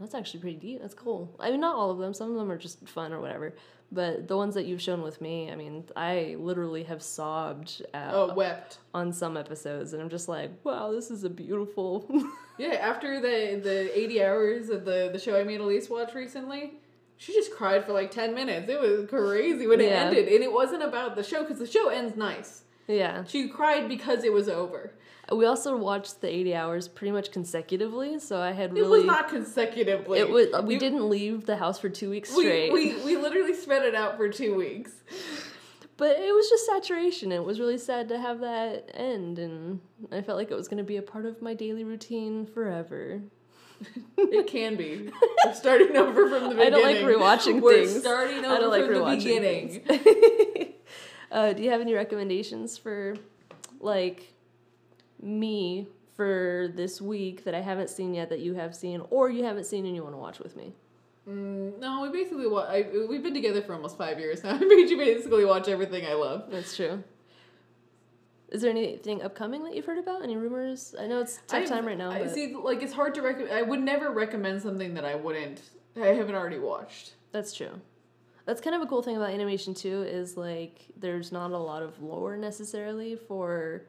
that's 0.00 0.14
actually 0.14 0.40
pretty 0.40 0.56
deep. 0.56 0.80
That's 0.80 0.94
cool. 0.94 1.34
I 1.38 1.50
mean, 1.50 1.60
not 1.60 1.76
all 1.76 1.90
of 1.90 1.98
them. 1.98 2.12
Some 2.14 2.30
of 2.30 2.36
them 2.36 2.50
are 2.50 2.56
just 2.58 2.88
fun 2.88 3.12
or 3.12 3.20
whatever. 3.20 3.54
But 3.92 4.28
the 4.28 4.36
ones 4.36 4.54
that 4.54 4.66
you've 4.66 4.80
shown 4.80 5.02
with 5.02 5.20
me, 5.20 5.50
I 5.50 5.56
mean, 5.56 5.84
I 5.96 6.36
literally 6.38 6.84
have 6.84 7.02
sobbed 7.02 7.82
at, 7.92 8.14
Oh, 8.14 8.32
wept. 8.34 8.78
on 8.94 9.12
some 9.12 9.36
episodes, 9.36 9.92
and 9.92 10.00
I'm 10.00 10.08
just 10.08 10.28
like, 10.28 10.50
wow, 10.64 10.92
this 10.92 11.10
is 11.10 11.24
a 11.24 11.30
beautiful. 11.30 12.08
Yeah, 12.58 12.74
after 12.74 13.20
the 13.20 13.58
the 13.58 13.98
eighty 13.98 14.22
hours 14.22 14.68
of 14.68 14.84
the 14.84 15.08
the 15.10 15.18
show 15.18 15.40
I 15.40 15.44
made 15.44 15.60
Elise 15.62 15.88
watch 15.88 16.12
recently, 16.14 16.74
she 17.16 17.32
just 17.32 17.54
cried 17.54 17.86
for 17.86 17.92
like 17.94 18.10
ten 18.10 18.34
minutes. 18.34 18.68
It 18.68 18.78
was 18.78 19.08
crazy 19.08 19.66
when 19.66 19.80
it 19.80 19.84
Yeah. 19.88 20.04
ended, 20.04 20.28
and 20.28 20.44
it 20.44 20.52
wasn't 20.52 20.82
about 20.82 21.16
the 21.16 21.22
show 21.22 21.40
because 21.42 21.58
the 21.58 21.66
show 21.66 21.88
ends 21.88 22.16
nice. 22.18 22.64
yeah. 22.86 23.24
She 23.24 23.48
cried 23.48 23.88
because 23.88 24.24
it 24.24 24.32
was 24.34 24.46
over. 24.46 24.92
We 25.34 25.46
also 25.46 25.76
watched 25.76 26.20
the 26.20 26.28
80 26.34 26.54
hours 26.54 26.88
pretty 26.88 27.12
much 27.12 27.30
consecutively, 27.30 28.18
so 28.18 28.40
I 28.40 28.50
had 28.52 28.70
It 28.70 28.74
really. 28.74 28.98
was 29.00 29.04
not 29.06 29.28
consecutively. 29.28 30.18
It 30.18 30.28
was. 30.28 30.48
We 30.64 30.76
didn't 30.78 31.08
leave 31.08 31.46
the 31.46 31.56
house 31.56 31.78
for 31.78 31.88
two 31.88 32.10
weeks 32.10 32.30
straight. 32.30 32.72
we 32.72 32.94
we 33.04 33.16
literally 33.26 33.54
spread 33.54 33.84
it 33.84 33.94
out 33.94 34.16
for 34.16 34.28
two 34.28 34.54
weeks. 34.56 34.92
But 35.96 36.18
it 36.18 36.32
was 36.34 36.48
just 36.48 36.64
saturation. 36.66 37.30
It 37.30 37.44
was 37.44 37.60
really 37.60 37.76
sad 37.78 38.08
to 38.08 38.18
have 38.18 38.40
that 38.40 38.90
end, 38.94 39.38
and 39.38 39.80
I 40.10 40.22
felt 40.22 40.38
like 40.38 40.50
it 40.50 40.54
was 40.56 40.66
going 40.66 40.78
to 40.78 40.84
be 40.84 40.96
a 40.96 41.02
part 41.02 41.26
of 41.26 41.42
my 41.42 41.52
daily 41.54 41.84
routine 41.84 42.46
forever. 42.46 43.20
It 44.18 44.46
can 44.46 44.76
be. 44.76 45.10
We're 45.46 45.54
starting 45.54 45.96
over 45.96 46.28
from 46.28 46.42
the 46.44 46.48
beginning. 46.50 46.60
I 46.66 46.70
don't 46.70 46.82
like 46.82 46.96
rewatching 46.98 47.60
We're 47.62 47.86
things. 47.86 47.98
starting 48.00 48.44
over 48.44 48.66
like 48.66 48.84
from 48.84 48.94
the 48.94 49.16
beginning. 49.16 50.74
uh, 51.32 51.52
do 51.54 51.62
you 51.62 51.70
have 51.70 51.80
any 51.80 51.94
recommendations 51.94 52.76
for, 52.76 53.16
like, 53.80 54.34
me 55.22 55.88
for 56.16 56.68
this 56.74 57.00
week 57.00 57.44
that 57.44 57.54
I 57.54 57.60
haven't 57.60 57.88
seen 57.90 58.14
yet 58.14 58.28
that 58.28 58.40
you 58.40 58.54
have 58.54 58.74
seen, 58.76 59.02
or 59.10 59.30
you 59.30 59.44
haven't 59.44 59.64
seen 59.64 59.86
and 59.86 59.94
you 59.94 60.02
want 60.02 60.14
to 60.14 60.18
watch 60.18 60.38
with 60.38 60.56
me? 60.56 60.74
Mm, 61.28 61.78
no, 61.78 62.02
we 62.02 62.08
basically 62.10 62.46
wa- 62.46 62.66
I, 62.68 62.86
we've 63.08 63.22
been 63.22 63.34
together 63.34 63.62
for 63.62 63.74
almost 63.74 63.96
five 63.96 64.18
years 64.18 64.42
now. 64.42 64.50
I 64.54 64.58
made 64.58 64.90
you 64.90 64.96
basically 64.96 65.44
watch 65.44 65.68
everything 65.68 66.06
I 66.06 66.14
love. 66.14 66.44
That's 66.50 66.74
true. 66.76 67.02
Is 68.50 68.62
there 68.62 68.70
anything 68.70 69.22
upcoming 69.22 69.62
that 69.64 69.76
you've 69.76 69.84
heard 69.86 69.98
about? 69.98 70.22
Any 70.22 70.36
rumors? 70.36 70.94
I 70.98 71.06
know 71.06 71.20
it's 71.20 71.40
tough 71.46 71.62
I- 71.62 71.66
time 71.66 71.86
right 71.86 71.96
now. 71.98 72.10
I 72.10 72.20
But 72.20 72.32
see. 72.34 72.54
Like 72.54 72.82
it's 72.82 72.92
hard 72.92 73.14
to 73.14 73.22
recommend. 73.22 73.52
I 73.52 73.62
would 73.62 73.80
never 73.80 74.10
recommend 74.10 74.60
something 74.60 74.94
that 74.94 75.04
I 75.04 75.14
wouldn't. 75.14 75.60
I 75.96 76.06
haven't 76.08 76.34
already 76.34 76.58
watched. 76.58 77.14
That's 77.32 77.52
true. 77.54 77.80
That's 78.46 78.60
kind 78.60 78.74
of 78.74 78.82
a 78.82 78.86
cool 78.86 79.02
thing 79.02 79.16
about 79.16 79.30
animation 79.30 79.72
too. 79.74 80.02
Is 80.02 80.36
like 80.36 80.80
there's 80.96 81.30
not 81.30 81.52
a 81.52 81.58
lot 81.58 81.82
of 81.82 82.02
lore 82.02 82.36
necessarily 82.36 83.14
for. 83.16 83.82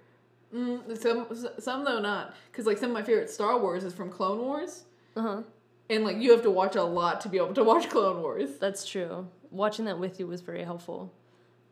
Mm, 0.53 0.97
some 0.97 1.27
some 1.59 1.85
though 1.85 1.99
not 1.99 2.35
because 2.51 2.65
like 2.65 2.77
some 2.77 2.89
of 2.89 2.93
my 2.93 3.03
favorite 3.03 3.29
Star 3.29 3.59
Wars 3.59 3.83
is 3.83 3.93
from 3.93 4.09
Clone 4.09 4.39
Wars, 4.39 4.83
Uh 5.15 5.21
huh. 5.21 5.41
and 5.89 6.03
like 6.03 6.17
you 6.17 6.31
have 6.31 6.41
to 6.43 6.51
watch 6.51 6.75
a 6.75 6.83
lot 6.83 7.21
to 7.21 7.29
be 7.29 7.37
able 7.37 7.53
to 7.53 7.63
watch 7.63 7.89
Clone 7.93 8.21
Wars. 8.21 8.57
That's 8.59 8.85
true. 8.85 9.27
Watching 9.49 9.85
that 9.85 9.99
with 9.99 10.19
you 10.19 10.27
was 10.27 10.41
very 10.41 10.63
helpful. 10.63 11.13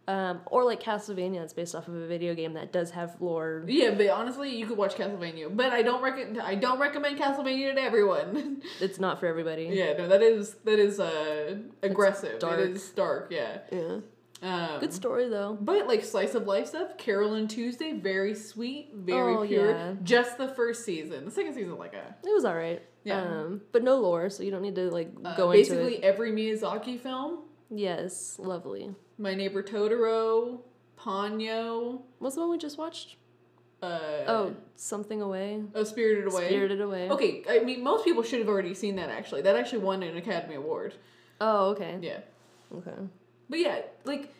Um, 0.07 0.41
or 0.47 0.63
like 0.63 0.81
Castlevania, 0.81 1.43
it's 1.43 1.53
based 1.53 1.75
off 1.75 1.87
of 1.87 1.93
a 1.93 2.07
video 2.07 2.33
game 2.33 2.53
that 2.53 2.73
does 2.73 2.89
have 2.91 3.15
lore. 3.19 3.63
Yeah, 3.67 3.91
but 3.91 4.09
honestly, 4.09 4.55
you 4.55 4.65
could 4.65 4.75
watch 4.77 4.95
Castlevania, 4.95 5.55
but 5.55 5.71
I 5.71 5.83
don't 5.83 6.01
recommend. 6.01 6.41
I 6.41 6.55
don't 6.55 6.79
recommend 6.79 7.19
Castlevania 7.19 7.75
to 7.75 7.81
everyone. 7.81 8.63
It's 8.81 8.99
not 8.99 9.19
for 9.19 9.27
everybody. 9.27 9.65
yeah, 9.71 9.93
no, 9.97 10.07
that 10.07 10.23
is 10.23 10.55
that 10.63 10.79
is 10.79 10.99
uh 10.99 11.57
aggressive. 11.83 12.39
dark. 12.39 12.59
It 12.59 12.69
is 12.71 12.89
dark. 12.89 13.27
Yeah. 13.29 13.59
Yeah. 13.71 13.97
Um, 14.41 14.79
Good 14.79 14.93
story 14.93 15.27
though. 15.27 15.57
But 15.59 15.87
like 15.87 16.03
slice 16.03 16.33
of 16.35 16.47
life 16.47 16.67
stuff, 16.67 16.97
Carole 16.97 17.45
& 17.47 17.47
Tuesday, 17.47 17.91
very 17.93 18.33
sweet, 18.33 18.91
very 18.93 19.35
Oh, 19.35 19.45
pure. 19.45 19.71
yeah. 19.71 19.93
Just 20.03 20.37
the 20.37 20.47
first 20.47 20.85
season. 20.85 21.25
The 21.25 21.31
second 21.31 21.53
season, 21.55 21.77
like 21.77 21.93
a 21.93 22.15
It 22.25 22.33
was 22.33 22.45
alright. 22.45 22.81
Yeah. 23.03 23.21
Um, 23.21 23.61
but 23.71 23.83
no 23.83 23.97
lore, 23.97 24.29
so 24.29 24.43
you 24.43 24.51
don't 24.51 24.61
need 24.61 24.75
to 24.75 24.89
like 24.91 25.11
uh, 25.25 25.35
go 25.35 25.51
into 25.51 25.61
basically 25.73 26.03
every 26.03 26.31
Miyazaki 26.31 26.99
film. 26.99 27.39
Yes, 27.69 28.37
lovely. 28.39 28.95
My 29.17 29.33
Neighbor 29.35 29.61
Totoro, 29.61 30.59
Ponyo. 30.97 32.01
What's 32.19 32.35
the 32.35 32.41
one 32.41 32.49
we 32.51 32.57
just 32.57 32.77
watched? 32.77 33.15
Uh, 33.81 33.99
Oh, 34.27 34.55
something 34.75 35.21
away. 35.21 35.61
oh, 35.75 35.83
Spirited 35.83 36.31
Away. 36.31 36.47
Spirited 36.47 36.81
Away. 36.81 37.09
Okay, 37.09 37.43
I 37.49 37.59
mean 37.59 37.83
most 37.83 38.03
people 38.05 38.23
should 38.23 38.39
have 38.39 38.49
already 38.49 38.73
seen 38.73 38.95
that. 38.97 39.09
Actually, 39.09 39.41
that 39.43 39.55
actually 39.55 39.79
won 39.79 40.03
an 40.03 40.17
Academy 40.17 40.55
Award. 40.55 40.95
Oh, 41.41 41.69
okay. 41.71 41.97
Yeah, 42.01 42.19
Okay. 42.75 42.91
But 43.49 43.59
yeah, 43.59 43.81
like 44.05 44.33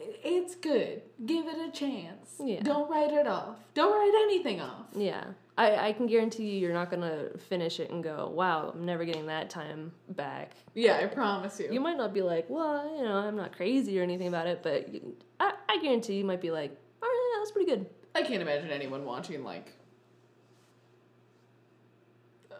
it's 0.00 0.54
good. 0.56 1.02
Give 1.24 1.46
it 1.46 1.56
a 1.56 1.70
chance. 1.70 2.34
Yeah. 2.42 2.60
Don't 2.62 2.90
write 2.90 3.12
it 3.12 3.26
off. 3.26 3.58
Don't 3.74 3.92
write 3.92 4.22
anything 4.24 4.60
off. 4.60 4.86
Yeah. 4.94 5.24
I, 5.56 5.88
I 5.88 5.92
can 5.92 6.06
guarantee 6.06 6.44
you 6.50 6.58
you're 6.58 6.72
not 6.72 6.90
gonna 6.90 7.28
finish 7.48 7.78
it 7.78 7.90
and 7.90 8.02
go, 8.02 8.28
wow, 8.34 8.72
I'm 8.74 8.84
never 8.84 9.04
getting 9.04 9.26
that 9.26 9.50
time 9.50 9.92
back. 10.10 10.56
Yeah, 10.74 10.98
I 11.00 11.06
promise 11.06 11.60
you. 11.60 11.68
You 11.70 11.80
might 11.80 11.96
not 11.96 12.12
be 12.12 12.22
like, 12.22 12.46
well, 12.48 12.96
you 12.96 13.04
know, 13.04 13.18
I'm 13.18 13.36
not 13.36 13.56
crazy 13.56 13.98
or 14.00 14.02
anything 14.02 14.26
about 14.26 14.48
it, 14.48 14.64
but 14.64 14.92
you, 14.92 15.16
I, 15.38 15.52
I 15.68 15.78
guarantee 15.80 16.14
you 16.14 16.24
might 16.24 16.40
be 16.40 16.50
like, 16.50 16.76
all 17.00 17.08
right, 17.08 17.30
yeah, 17.32 17.40
that's 17.40 17.52
pretty 17.52 17.70
good. 17.70 17.86
I 18.16 18.22
can't 18.22 18.42
imagine 18.42 18.70
anyone 18.70 19.04
watching 19.04 19.44
like 19.44 19.72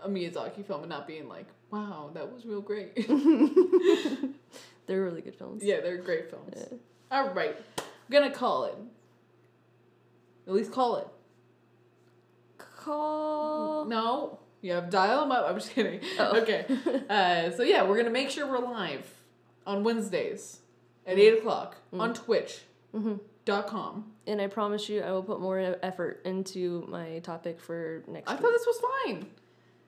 a 0.02 0.08
Miyazaki 0.08 0.64
film 0.64 0.82
and 0.82 0.90
not 0.90 1.06
being 1.06 1.28
like, 1.28 1.46
"Wow, 1.70 2.10
that 2.14 2.30
was 2.30 2.44
real 2.44 2.60
great." 2.60 2.92
They're 4.86 5.02
really 5.02 5.22
good 5.22 5.34
films. 5.36 5.62
yeah, 5.64 5.80
they're 5.80 5.98
great 5.98 6.30
films. 6.30 6.52
Yeah. 6.56 6.78
All 7.10 7.30
right, 7.30 7.56
I'm 7.78 7.84
gonna 8.10 8.30
call 8.30 8.64
it. 8.66 8.76
At 10.46 10.52
least 10.52 10.72
call 10.72 10.96
it. 10.96 11.06
Call. 12.58 13.84
No, 13.86 14.38
you 14.60 14.72
have 14.72 14.90
dial 14.90 15.20
them 15.20 15.32
up. 15.32 15.46
I'm 15.48 15.54
just 15.56 15.70
kidding. 15.72 16.00
Oh. 16.18 16.36
Okay. 16.42 16.66
Uh, 17.08 17.50
so 17.50 17.62
yeah, 17.62 17.82
we're 17.84 17.96
gonna 17.96 18.10
make 18.10 18.30
sure 18.30 18.46
we're 18.46 18.58
live 18.58 19.08
on 19.66 19.84
Wednesdays 19.84 20.60
at 21.06 21.18
eight 21.18 21.38
o'clock 21.38 21.76
on 21.92 22.12
Twitch. 22.14 22.62
Mhm. 22.94 23.20
Dot 23.44 23.66
com. 23.66 24.12
And 24.26 24.40
I 24.40 24.46
promise 24.46 24.88
you, 24.88 25.02
I 25.02 25.12
will 25.12 25.22
put 25.22 25.40
more 25.40 25.58
effort 25.82 26.22
into 26.24 26.86
my 26.88 27.18
topic 27.20 27.60
for 27.60 28.02
next 28.08 28.28
I 28.28 28.34
week. 28.34 28.40
thought 28.42 28.52
this 28.52 28.66
was 28.66 28.82
fine. 29.04 29.26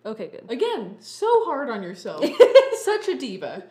Okay, 0.04 0.28
good. 0.28 0.44
Again, 0.50 0.96
so 1.00 1.26
hard 1.46 1.70
on 1.70 1.82
yourself. 1.82 2.22
Such 2.82 3.08
a 3.08 3.16
diva. 3.16 3.64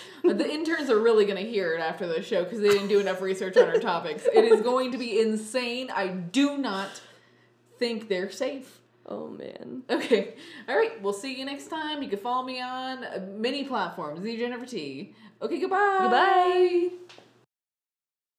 the 0.24 0.50
interns 0.50 0.90
are 0.90 0.98
really 0.98 1.24
going 1.24 1.42
to 1.42 1.48
hear 1.48 1.74
it 1.74 1.80
after 1.80 2.06
the 2.06 2.22
show 2.22 2.44
because 2.44 2.60
they 2.60 2.68
didn't 2.68 2.88
do 2.88 3.00
enough 3.00 3.20
research 3.20 3.56
on 3.56 3.68
our 3.68 3.78
topics. 3.78 4.26
It 4.32 4.44
is 4.44 4.60
going 4.60 4.92
to 4.92 4.98
be 4.98 5.20
insane. 5.20 5.90
I 5.90 6.08
do 6.08 6.58
not 6.58 7.00
think 7.78 8.08
they're 8.08 8.30
safe. 8.30 8.80
Oh 9.06 9.28
man. 9.28 9.82
Okay. 9.90 10.34
All 10.68 10.76
right. 10.76 11.00
We'll 11.02 11.12
see 11.12 11.38
you 11.38 11.44
next 11.44 11.68
time. 11.68 12.02
You 12.02 12.08
can 12.08 12.18
follow 12.18 12.44
me 12.44 12.60
on 12.60 13.40
many 13.40 13.64
platforms. 13.64 14.22
The 14.22 14.36
Jennifer 14.36 14.66
T. 14.66 15.14
Okay. 15.40 15.58
Goodbye. 15.58 15.98
Goodbye. 16.00 16.90